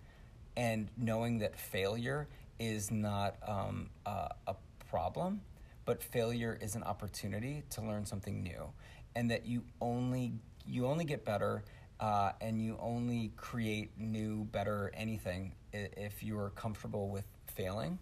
and 0.56 0.88
knowing 0.96 1.38
that 1.38 1.58
failure 1.58 2.28
is 2.58 2.90
not 2.90 3.36
um, 3.46 3.90
a, 4.06 4.28
a 4.46 4.54
problem, 4.88 5.40
but 5.84 6.02
failure 6.02 6.58
is 6.60 6.76
an 6.76 6.82
opportunity 6.84 7.62
to 7.70 7.80
learn 7.80 8.04
something 8.06 8.42
new, 8.42 8.70
and 9.16 9.30
that 9.30 9.46
you 9.46 9.64
only 9.80 10.32
you 10.66 10.86
only 10.86 11.04
get 11.04 11.24
better, 11.24 11.64
uh, 12.00 12.32
and 12.40 12.60
you 12.60 12.76
only 12.80 13.32
create 13.36 13.90
new, 13.98 14.44
better 14.46 14.90
anything 14.94 15.52
if 15.72 16.22
you 16.22 16.38
are 16.38 16.50
comfortable 16.50 17.08
with 17.10 17.24
failing. 17.54 17.98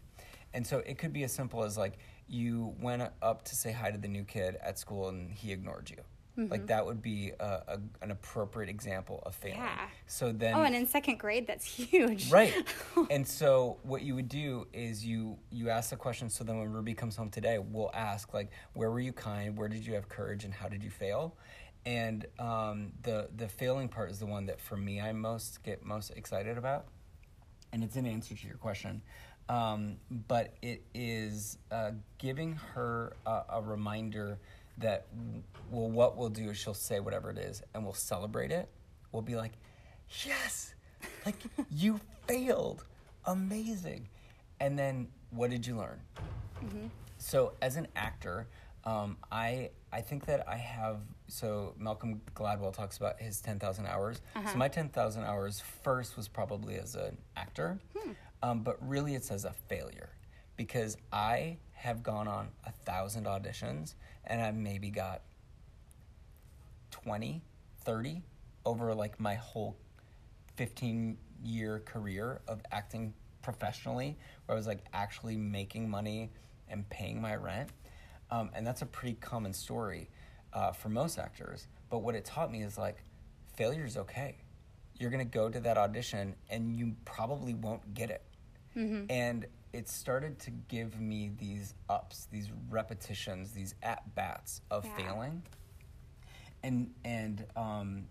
And 0.55 0.67
so 0.67 0.79
it 0.87 0.97
could 0.99 1.13
be 1.13 1.25
as 1.25 1.33
simple 1.33 1.63
as 1.65 1.77
like 1.77 1.99
you 2.29 2.75
went 2.81 3.03
up 3.23 3.45
to 3.45 3.55
say 3.57 3.73
hi 3.73 3.91
to 3.91 3.99
the 3.99 4.09
new 4.09 4.25
kid 4.25 4.57
at 4.63 4.79
school 4.79 5.09
and 5.09 5.31
he 5.31 5.53
ignored 5.53 5.91
you. 5.91 5.99
Like 6.41 6.69
that 6.69 6.87
would 6.87 7.03
be 7.03 7.33
a, 7.41 7.45
a, 7.67 7.81
an 8.01 8.13
appropriate 8.13 8.71
example 8.71 9.21
of 9.27 9.35
failing. 9.35 9.59
Yeah. 9.59 9.89
So 10.07 10.31
then 10.31 10.55
Oh, 10.55 10.63
and 10.63 10.73
in 10.73 10.87
second 10.87 11.19
grade, 11.19 11.49
that's 11.49 11.65
huge. 11.91 12.31
right 12.31 12.55
and 13.11 13.27
so 13.27 13.79
what 13.83 14.03
you 14.03 14.15
would 14.15 14.29
do 14.29 14.69
is 14.73 15.05
you 15.05 15.37
you 15.51 15.69
ask 15.69 15.91
the 15.91 15.97
question 15.97 16.31
so 16.31 16.45
then 16.45 16.57
when 16.61 16.73
ruby 16.73 16.95
comes 16.95 17.17
home 17.17 17.29
today 17.29 17.59
we'll 17.59 17.91
ask 17.93 18.33
like 18.35 18.53
where 18.75 18.89
were 18.89 19.01
you 19.01 19.13
kind 19.13 19.57
where 19.59 19.67
did 19.69 19.85
you 19.85 19.95
have 19.95 20.09
courage 20.09 20.45
and 20.45 20.55
how 20.55 20.69
did 20.69 20.85
you 20.85 20.91
fail 20.91 21.37
and 21.87 22.27
um, 22.39 22.93
the 23.03 23.29
the 23.37 23.49
failing 23.49 23.89
part 23.89 24.11
is 24.11 24.19
the 24.19 24.27
one 24.27 24.47
that 24.47 24.61
for 24.61 24.77
me 24.77 25.01
i 25.01 25.13
most 25.13 25.63
get 25.65 25.85
most 25.85 26.11
excited 26.11 26.59
about 26.59 26.87
and 27.73 27.83
it's 27.85 27.97
an 27.97 28.07
answer 28.07 28.35
to 28.35 28.47
your 28.47 28.57
question. 28.57 29.03
Um, 29.49 29.97
but 30.11 30.55
it 30.61 30.83
is 30.95 31.59
uh, 31.71 31.93
giving 32.19 32.55
her 32.75 33.15
a, 33.27 33.43
a 33.55 33.63
reminder 33.63 34.39
that 34.79 35.07
well 35.71 35.91
what 35.91 36.17
we'll 36.17 36.29
do 36.29 36.51
is 36.51 36.57
she'll 36.57 36.75
say 36.75 37.01
whatever 37.01 37.31
it 37.31 37.39
is 37.39 37.63
and 37.75 37.83
we'll 37.83 37.95
celebrate 37.95 38.51
it. 38.53 38.69
We'll 39.11 39.23
be 39.23 39.37
like 39.37 39.53
yes 40.25 40.75
like 41.25 41.37
you 41.71 42.01
failed. 42.27 42.85
Amazing. 43.25 44.09
And 44.61 44.79
then 44.79 45.09
what 45.31 45.51
did 45.51 45.67
you 45.67 45.77
learn? 45.77 46.01
So 47.19 47.53
as 47.63 47.77
an 47.77 47.89
actor 47.97 48.49
Um, 48.85 49.17
I 49.31 49.71
I 49.93 50.01
think 50.03 50.27
that 50.27 50.47
I 50.49 50.57
have 50.57 50.99
so 51.29 51.75
Malcolm 51.79 52.21
Gladwell 52.35 52.73
talks 52.75 52.97
about 52.99 53.21
his 53.21 53.41
ten 53.41 53.59
thousand 53.59 53.87
hours. 53.87 54.21
Uh-huh. 54.37 54.51
So 54.53 54.59
my 54.59 54.69
ten 54.69 54.89
thousand 54.89 55.25
hours 55.25 55.61
first 55.83 56.17
was 56.17 56.29
probably 56.29 56.77
as 56.77 56.95
an 56.95 57.17
actor, 57.37 57.79
Hmm. 57.97 58.13
um, 58.43 58.61
but 58.63 58.77
really 58.87 59.15
it's 59.15 59.31
as 59.31 59.45
a 59.45 59.53
failure 59.69 60.11
because 60.57 60.97
I 61.13 61.57
have 61.73 62.03
gone 62.03 62.29
on 62.29 62.49
a 62.67 62.73
thousand 62.73 63.25
auditions 63.27 63.95
and 64.25 64.43
I've 64.43 64.57
maybe 64.57 64.91
got 64.91 65.23
20, 66.91 67.43
30 67.85 68.23
over 68.67 68.95
like 68.95 69.19
my 69.21 69.35
whole 69.37 69.77
15 70.57 71.17
year 71.45 71.81
career 71.85 72.41
of 72.49 72.61
acting 72.73 73.15
professionally 73.43 74.17
where 74.47 74.55
I 74.55 74.59
was 74.59 74.67
like 74.67 74.81
actually 74.93 75.37
making 75.37 75.89
money 75.89 76.31
and 76.69 76.89
paying 76.91 77.21
my 77.23 77.37
rent. 77.37 77.71
Um, 78.31 78.51
and 78.55 78.67
that's 78.67 78.83
a 78.83 78.87
pretty 78.87 79.17
common 79.21 79.53
story 79.53 80.09
uh, 80.53 80.73
for 80.73 80.89
most 80.89 81.19
actors. 81.19 81.67
But 81.91 81.99
what 82.01 82.15
it 82.15 82.25
taught 82.25 82.51
me 82.53 82.63
is 82.63 82.77
like 82.77 83.03
failure 83.57 83.85
is 83.85 83.97
okay. 83.97 84.37
You're 84.99 85.11
going 85.11 85.27
to 85.27 85.33
go 85.33 85.49
to 85.49 85.61
that 85.61 85.79
audition 85.79 86.35
and 86.51 86.77
you 86.77 86.95
probably 87.05 87.55
won't 87.55 87.95
get 87.95 88.11
it. 88.11 88.23
And 89.11 89.47
it 89.73 89.89
started 89.89 90.39
to 90.41 90.51
give 90.51 91.01
me 91.01 91.31
these 91.39 91.75
ups, 91.89 92.27
these 92.31 92.49
repetitions, 92.71 93.53
these 93.53 93.75
at 93.83 94.15
bats 94.15 94.61
of 94.71 94.85
Yeah. 94.85 94.97
failing. 94.97 95.43
And, 96.63 96.93
and, 97.05 97.45
um, 97.57 98.09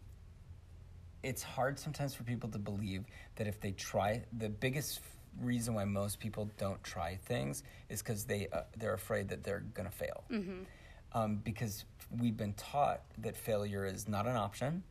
it's 1.23 1.43
hard 1.43 1.77
sometimes 1.79 2.13
for 2.15 2.23
people 2.23 2.49
to 2.49 2.59
believe 2.59 3.03
that 3.35 3.47
if 3.47 3.59
they 3.59 3.71
try 3.71 4.23
the 4.37 4.49
biggest 4.49 5.01
reason 5.41 5.73
why 5.73 5.85
most 5.85 6.19
people 6.19 6.49
don't 6.57 6.81
try 6.83 7.15
things 7.25 7.63
is 7.89 8.01
because 8.01 8.25
they 8.25 8.47
uh, 8.51 8.61
they're 8.77 8.93
afraid 8.93 9.29
that 9.29 9.43
they're 9.43 9.63
gonna 9.73 9.91
fail. 9.91 10.23
Um, 11.13 11.37
because 11.37 11.85
we've 12.19 12.37
been 12.37 12.53
taught 12.53 13.01
that 13.19 13.35
failure 13.37 13.85
is 13.85 14.07
not 14.07 14.27
an 14.27 14.35
option 14.35 14.83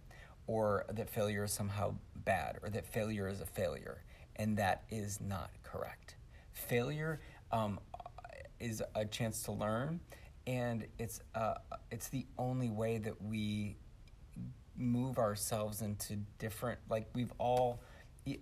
or 0.46 0.84
that 0.92 1.10
failure 1.10 1.44
is 1.44 1.52
somehow 1.52 1.94
bad 2.24 2.58
or 2.62 2.70
that 2.70 2.86
failure 2.86 3.28
is 3.28 3.40
a 3.40 3.46
failure 3.46 4.02
and 4.36 4.56
that 4.58 4.84
is 4.90 5.20
not 5.20 5.50
correct. 5.62 6.16
Failure 6.52 7.20
um, 7.52 7.78
is 8.60 8.82
a 8.94 9.04
chance 9.04 9.42
to 9.42 9.52
learn 9.52 10.00
and 10.46 10.86
it's 10.98 11.20
uh, 11.34 11.54
it's 11.90 12.08
the 12.08 12.26
only 12.38 12.70
way 12.70 12.98
that 12.98 13.20
we 13.22 13.76
move 14.76 15.18
ourselves 15.18 15.80
into 15.82 16.16
different 16.38 16.78
like 16.90 17.06
we've 17.14 17.32
all 17.38 17.80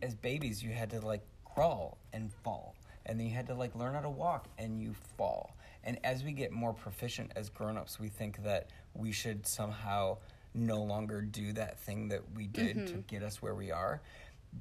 as 0.03 0.15
babies 0.15 0.63
you 0.63 0.71
had 0.71 0.91
to 0.91 1.01
like 1.01 1.23
crawl 1.55 1.99
and 2.13 2.33
fall. 2.43 2.75
And 3.07 3.19
then 3.19 3.27
you 3.27 3.35
had 3.35 3.47
to 3.49 3.55
like 3.55 3.75
learn 3.75 3.95
how 3.95 4.01
to 4.01 4.11
walk 4.11 4.49
and 4.59 4.81
you 4.81 4.95
fall. 5.17 5.57
And 5.85 5.99
as 6.03 6.25
we 6.25 6.33
get 6.33 6.53
more 6.53 6.73
proficient 6.73 7.33
as 7.37 7.51
grown-ups 7.51 8.01
we 8.01 8.09
think 8.09 8.43
that 8.45 8.71
we 8.95 9.13
should 9.13 9.47
somehow 9.47 10.19
no 10.55 10.83
longer 10.83 11.21
do 11.21 11.53
that 11.53 11.79
thing 11.81 12.09
that 12.09 12.23
we 12.35 12.47
did 12.47 12.75
to 12.87 12.93
mm-hmm. 12.95 13.01
get 13.07 13.23
us 13.23 13.43
where 13.43 13.55
we 13.55 13.71
are. 13.71 14.01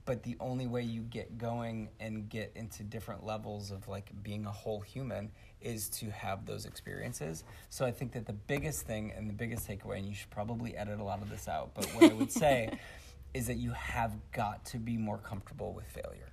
But 0.05 0.23
the 0.23 0.35
only 0.39 0.65
way 0.65 0.81
you 0.81 1.01
get 1.01 1.37
going 1.37 1.89
and 1.99 2.27
get 2.27 2.51
into 2.55 2.83
different 2.83 3.23
levels 3.23 3.69
of 3.69 3.87
like 3.87 4.11
being 4.23 4.45
a 4.45 4.51
whole 4.51 4.81
human 4.81 5.31
is 5.61 5.87
to 5.89 6.09
have 6.09 6.45
those 6.45 6.65
experiences. 6.65 7.43
So 7.69 7.85
i 7.85 7.91
think 7.91 8.11
that 8.13 8.25
the 8.25 8.33
biggest 8.33 8.85
thing 8.85 9.13
and 9.15 9.29
the 9.29 9.33
biggest 9.33 9.67
takeaway 9.67 9.97
and 9.97 10.07
you 10.07 10.15
should 10.15 10.29
probably 10.29 10.75
edit 10.75 10.99
a 10.99 11.03
lot 11.03 11.21
of 11.21 11.29
this 11.29 11.47
out 11.47 11.71
but 11.73 11.85
what 11.95 12.11
i 12.11 12.13
would 12.13 12.31
say 12.31 12.77
is 13.33 13.47
that 13.47 13.57
you 13.57 13.71
have 13.71 14.11
got 14.31 14.63
to 14.65 14.77
be 14.77 14.97
more 14.97 15.17
comfortable 15.17 15.73
with 15.73 15.85
failure 15.85 16.32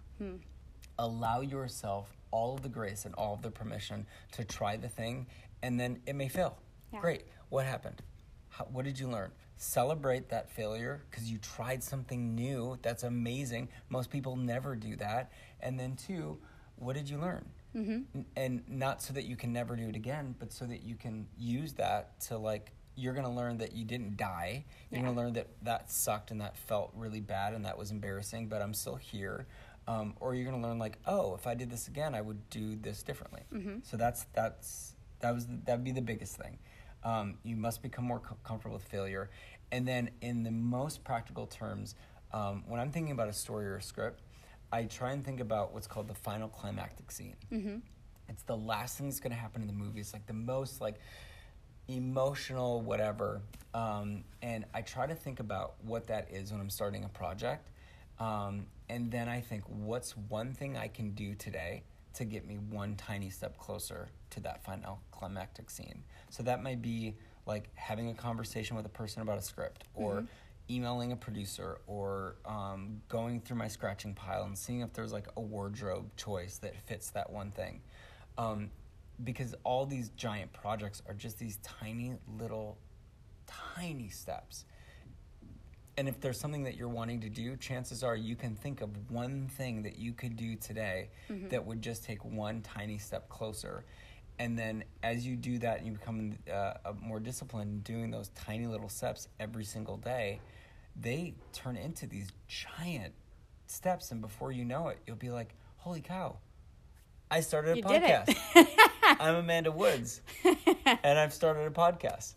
allow 0.98 1.40
yourself 1.40 2.14
all 2.30 2.54
of 2.54 2.62
the 2.62 2.68
grace 2.68 3.04
and 3.04 3.14
all 3.14 3.34
of 3.34 3.42
the 3.42 3.50
permission 3.50 4.06
to 4.32 4.44
try 4.44 4.76
the 4.76 4.88
thing 4.88 5.26
and 5.62 5.78
then 5.80 6.00
it 6.06 6.14
may 6.14 6.28
fail. 6.28 6.56
Yeah. 6.92 7.00
great. 7.00 7.24
What 7.48 7.66
happened? 7.66 8.02
How, 8.50 8.64
what 8.64 8.84
did 8.84 8.98
you 8.98 9.08
learn? 9.08 9.30
Celebrate 9.56 10.28
that 10.30 10.50
failure 10.50 11.02
because 11.10 11.30
you 11.30 11.38
tried 11.38 11.82
something 11.82 12.34
new 12.34 12.78
that's 12.82 13.02
amazing. 13.02 13.68
Most 13.88 14.10
people 14.10 14.36
never 14.36 14.74
do 14.76 14.96
that. 14.96 15.32
And 15.60 15.78
then 15.78 15.96
two 15.96 16.38
what 16.76 16.96
did 16.96 17.08
you 17.10 17.18
learn? 17.18 17.44
Mm-hmm. 17.76 18.22
and 18.34 18.62
not 18.68 19.00
so 19.00 19.12
that 19.12 19.26
you 19.26 19.36
can 19.36 19.52
never 19.52 19.76
do 19.76 19.88
it 19.88 19.94
again 19.94 20.34
but 20.40 20.52
so 20.52 20.64
that 20.64 20.82
you 20.82 20.96
can 20.96 21.28
use 21.38 21.72
that 21.74 22.18
to 22.22 22.36
like 22.36 22.72
you're 22.96 23.12
going 23.12 23.24
to 23.24 23.30
learn 23.30 23.58
that 23.58 23.72
you 23.74 23.84
didn't 23.84 24.16
die. 24.16 24.64
You're 24.90 24.98
Yeah. 24.98 25.04
going 25.04 25.14
to 25.14 25.20
learn 25.22 25.32
that 25.34 25.46
that 25.62 25.88
sucked 25.90 26.32
and 26.32 26.40
that 26.40 26.56
felt 26.56 26.90
really 26.96 27.20
bad 27.20 27.54
and 27.54 27.64
that 27.64 27.78
was 27.78 27.92
embarrassing 27.92 28.48
but 28.48 28.60
i'm 28.60 28.74
still 28.74 28.96
here 28.96 29.46
um, 29.88 30.14
or 30.20 30.34
you're 30.34 30.44
going 30.48 30.60
to 30.60 30.66
learn 30.68 30.78
like 30.78 30.98
oh 31.06 31.34
if 31.34 31.46
i 31.46 31.54
did 31.54 31.70
this 31.70 31.88
again 31.88 32.14
i 32.14 32.20
would 32.20 32.48
do 32.50 32.76
this 32.76 33.02
differently. 33.02 33.42
So 33.82 33.96
that's 33.96 34.26
that's 34.34 34.94
that 35.20 35.34
was 35.34 35.46
that 35.64 35.76
would 35.76 35.84
be 35.84 35.92
the 35.92 36.02
biggest 36.02 36.36
thing. 36.36 36.58
Um, 37.04 37.38
you 37.42 37.56
must 37.56 37.82
become 37.82 38.04
more 38.04 38.20
co- 38.20 38.36
comfortable 38.44 38.74
with 38.76 38.84
failure. 38.84 39.30
And 39.72 39.86
then 39.88 40.10
in 40.20 40.42
the 40.42 40.50
most 40.50 41.04
practical 41.04 41.46
terms 41.46 41.94
um, 42.32 42.62
when 42.68 42.80
i'm 42.80 42.90
thinking 42.92 43.12
about 43.12 43.28
a 43.28 43.32
story 43.32 43.66
or 43.66 43.76
a 43.76 43.82
script 43.82 44.22
i 44.72 44.84
try 44.84 45.12
and 45.12 45.24
think 45.24 45.40
about 45.40 45.72
what's 45.74 45.86
called 45.88 46.06
the 46.08 46.14
final 46.14 46.48
climactic 46.48 47.10
scene. 47.10 47.36
It's 48.28 48.42
the 48.44 48.56
last 48.56 48.96
thing 48.96 49.08
that's 49.08 49.18
going 49.18 49.32
to 49.32 49.36
happen 49.38 49.60
in 49.62 49.66
the 49.66 49.72
movie. 49.84 49.98
It's 50.00 50.12
like 50.12 50.26
the 50.26 50.32
most 50.32 50.80
like 50.80 50.96
emotional 51.88 52.80
whatever. 52.80 53.42
Um, 53.74 54.24
and 54.42 54.64
i 54.74 54.80
try 54.82 55.06
to 55.06 55.14
think 55.14 55.38
about 55.40 55.74
what 55.84 56.06
that 56.08 56.28
is 56.32 56.50
when 56.52 56.60
i'm 56.60 56.70
starting 56.70 57.04
a 57.04 57.08
project 57.08 57.68
um, 58.20 58.66
and 58.88 59.10
then 59.10 59.28
i 59.28 59.40
think 59.40 59.64
what's 59.66 60.16
one 60.16 60.52
thing 60.52 60.76
i 60.76 60.86
can 60.86 61.10
do 61.10 61.34
today 61.34 61.82
to 62.14 62.24
get 62.24 62.46
me 62.46 62.56
one 62.56 62.96
tiny 62.96 63.30
step 63.30 63.56
closer 63.58 64.08
to 64.30 64.40
that 64.40 64.64
final 64.64 65.00
climactic 65.10 65.70
scene? 65.70 66.02
So 66.28 66.42
that 66.44 66.62
might 66.62 66.82
be 66.82 67.16
like 67.46 67.68
having 67.74 68.08
a 68.08 68.14
conversation 68.14 68.76
with 68.76 68.86
a 68.86 68.90
person 68.90 69.22
about 69.22 69.38
a 69.38 69.42
script 69.42 69.84
or 69.94 70.24
emailing 70.68 71.12
a 71.12 71.16
producer 71.16 71.80
or 71.86 72.36
um, 72.44 73.00
going 73.08 73.40
through 73.40 73.56
my 73.56 73.68
scratching 73.68 74.14
pile 74.14 74.44
and 74.44 74.56
seeing 74.56 74.80
if 74.80 74.92
there's 74.92 75.12
like 75.12 75.26
a 75.36 75.40
wardrobe 75.40 76.14
choice 76.16 76.58
that 76.58 76.76
fits 76.86 77.10
that 77.10 77.30
one 77.30 77.50
thing. 77.50 77.80
Um, 78.38 78.70
because 79.22 79.54
all 79.64 79.84
these 79.84 80.10
giant 80.10 80.52
projects 80.52 81.02
are 81.06 81.14
just 81.14 81.38
these 81.38 81.58
tiny 81.62 82.14
little 82.38 82.78
tiny 83.74 84.08
steps 84.08 84.64
and 86.00 86.08
if 86.08 86.18
there's 86.18 86.40
something 86.40 86.62
that 86.62 86.76
you're 86.78 86.88
wanting 86.88 87.20
to 87.20 87.28
do 87.28 87.56
chances 87.56 88.02
are 88.02 88.16
you 88.16 88.34
can 88.34 88.56
think 88.56 88.80
of 88.80 88.88
one 89.10 89.48
thing 89.48 89.82
that 89.82 89.98
you 89.98 90.14
could 90.14 90.34
do 90.34 90.56
today 90.56 91.10
that 91.50 91.66
would 91.66 91.82
just 91.82 92.04
take 92.04 92.24
one 92.24 92.62
tiny 92.62 92.96
step 92.96 93.28
closer. 93.28 93.84
And 94.38 94.58
then 94.58 94.82
as 95.02 95.26
you 95.26 95.36
do 95.36 95.58
that 95.58 95.76
and 95.76 95.86
you 95.86 95.92
become 95.92 96.38
uh, 96.50 96.72
more 97.02 97.20
disciplined 97.20 97.84
doing 97.84 98.10
those 98.10 98.30
tiny 98.30 98.66
little 98.66 98.88
steps 98.88 99.28
every 99.38 99.64
single 99.64 99.98
day 99.98 100.40
they 100.96 101.34
turn 101.52 101.76
into 101.76 102.06
these 102.06 102.28
giant 102.48 103.12
steps. 103.66 104.10
And 104.10 104.22
before 104.22 104.52
you 104.52 104.64
know 104.64 104.88
it 104.88 105.00
you'll 105.06 105.16
be 105.16 105.28
like 105.28 105.54
holy 105.76 106.00
cow 106.00 106.38
i 107.30 107.40
started 107.40 107.72
a 107.72 107.76
You 107.76 107.82
podcast. 107.82 108.34
I'm 109.20 109.34
amanda 109.34 109.70
woods 109.70 110.22
and 111.04 111.18
i've 111.18 111.34
started 111.34 111.66
a 111.66 111.70
podcast. 111.70 112.32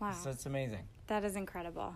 Wow. 0.00 0.12
so 0.12 0.30
it's 0.30 0.46
amazing. 0.46 0.88
That 1.06 1.22
is 1.22 1.36
incredible. 1.36 1.94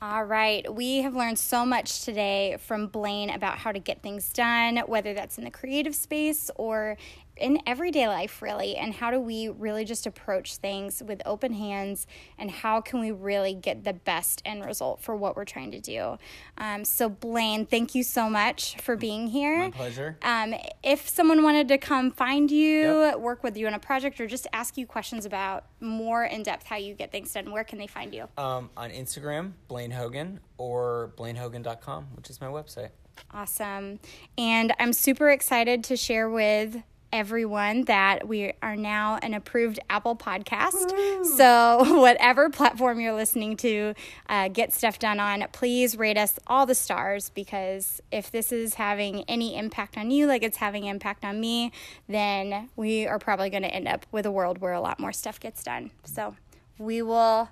All 0.00 0.22
right. 0.22 0.72
We 0.72 0.98
have 0.98 1.16
learned 1.16 1.40
so 1.40 1.66
much 1.66 2.04
today 2.04 2.56
from 2.60 2.86
Blaine 2.86 3.30
about 3.30 3.58
how 3.58 3.72
to 3.72 3.80
get 3.80 4.00
things 4.00 4.32
done, 4.32 4.76
whether 4.86 5.12
that's 5.12 5.38
in 5.38 5.44
the 5.44 5.50
creative 5.50 5.92
space 5.96 6.52
or 6.54 6.96
in 7.38 7.60
everyday 7.66 8.06
life, 8.08 8.42
really. 8.42 8.76
And 8.76 8.94
how 8.94 9.10
do 9.10 9.18
we 9.20 9.48
really 9.48 9.84
just 9.84 10.06
approach 10.06 10.56
things 10.56 11.02
with 11.06 11.22
open 11.24 11.52
hands 11.54 12.06
and 12.38 12.50
how 12.50 12.80
can 12.80 13.00
we 13.00 13.10
really 13.10 13.54
get 13.54 13.84
the 13.84 13.92
best 13.92 14.42
end 14.44 14.64
result 14.64 15.00
for 15.00 15.16
what 15.16 15.36
we're 15.36 15.44
trying 15.44 15.70
to 15.72 15.80
do? 15.80 16.18
Um, 16.58 16.84
so, 16.84 17.08
Blaine, 17.08 17.66
thank 17.66 17.94
you 17.94 18.02
so 18.02 18.28
much 18.28 18.76
for 18.80 18.96
being 18.96 19.28
here. 19.28 19.58
my 19.58 19.70
pleasure 19.70 20.18
Um, 20.22 20.54
if 20.82 21.08
someone 21.08 21.42
wanted 21.42 21.68
to 21.68 21.78
come 21.78 22.10
find 22.10 22.50
you, 22.50 22.78
Yep. 23.02 23.18
work 23.20 23.42
with 23.42 23.56
you 23.56 23.66
on 23.66 23.74
a 23.74 23.78
project, 23.78 24.20
or 24.20 24.26
just 24.26 24.46
ask 24.52 24.76
you 24.76 24.86
questions 24.86 25.24
about 25.24 25.64
more 25.80 26.24
in 26.24 26.42
depth 26.42 26.66
how 26.66 26.76
you 26.76 26.94
get 26.94 27.10
things 27.12 27.32
done, 27.32 27.50
where 27.50 27.64
can 27.64 27.78
they 27.78 27.86
find 27.86 28.14
you? 28.14 28.28
um, 28.36 28.70
on 28.76 28.90
Instagram, 28.90 29.52
Blaine 29.68 29.90
Hogan, 29.92 30.40
or 30.58 31.12
blainehogan.com, 31.16 32.08
which 32.16 32.30
is 32.30 32.40
my 32.40 32.46
website. 32.48 32.90
Awesome. 33.32 33.98
And 34.36 34.72
I'm 34.78 34.92
super 34.92 35.30
excited 35.30 35.82
to 35.84 35.96
share 35.96 36.30
with 36.30 36.82
everyone 37.12 37.82
that 37.82 38.28
we 38.28 38.52
are 38.62 38.76
now 38.76 39.18
an 39.22 39.34
approved 39.34 39.80
Apple 39.88 40.16
podcast. 40.16 41.26
So, 41.36 41.98
whatever 42.00 42.50
platform 42.50 43.00
you're 43.00 43.14
listening 43.14 43.56
to, 43.58 43.94
uh, 44.28 44.48
get 44.48 44.72
stuff 44.72 44.98
done 44.98 45.20
on, 45.20 45.44
please 45.52 45.96
rate 45.96 46.18
us 46.18 46.38
all 46.46 46.66
the 46.66 46.74
stars 46.74 47.30
because 47.30 48.00
if 48.10 48.30
this 48.30 48.52
is 48.52 48.74
having 48.74 49.22
any 49.24 49.56
impact 49.56 49.96
on 49.96 50.10
you, 50.10 50.26
like 50.26 50.42
it's 50.42 50.58
having 50.58 50.84
impact 50.84 51.24
on 51.24 51.40
me, 51.40 51.72
then 52.08 52.68
we 52.76 53.06
are 53.06 53.18
probably 53.18 53.50
going 53.50 53.62
to 53.62 53.74
end 53.74 53.88
up 53.88 54.06
with 54.12 54.26
a 54.26 54.30
world 54.30 54.58
where 54.58 54.72
a 54.72 54.80
lot 54.80 55.00
more 55.00 55.12
stuff 55.12 55.40
gets 55.40 55.62
done. 55.62 55.90
So, 56.04 56.36
we 56.78 57.02
will 57.02 57.48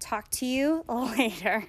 talk 0.00 0.30
to 0.30 0.46
you 0.46 0.84
later. 0.88 1.66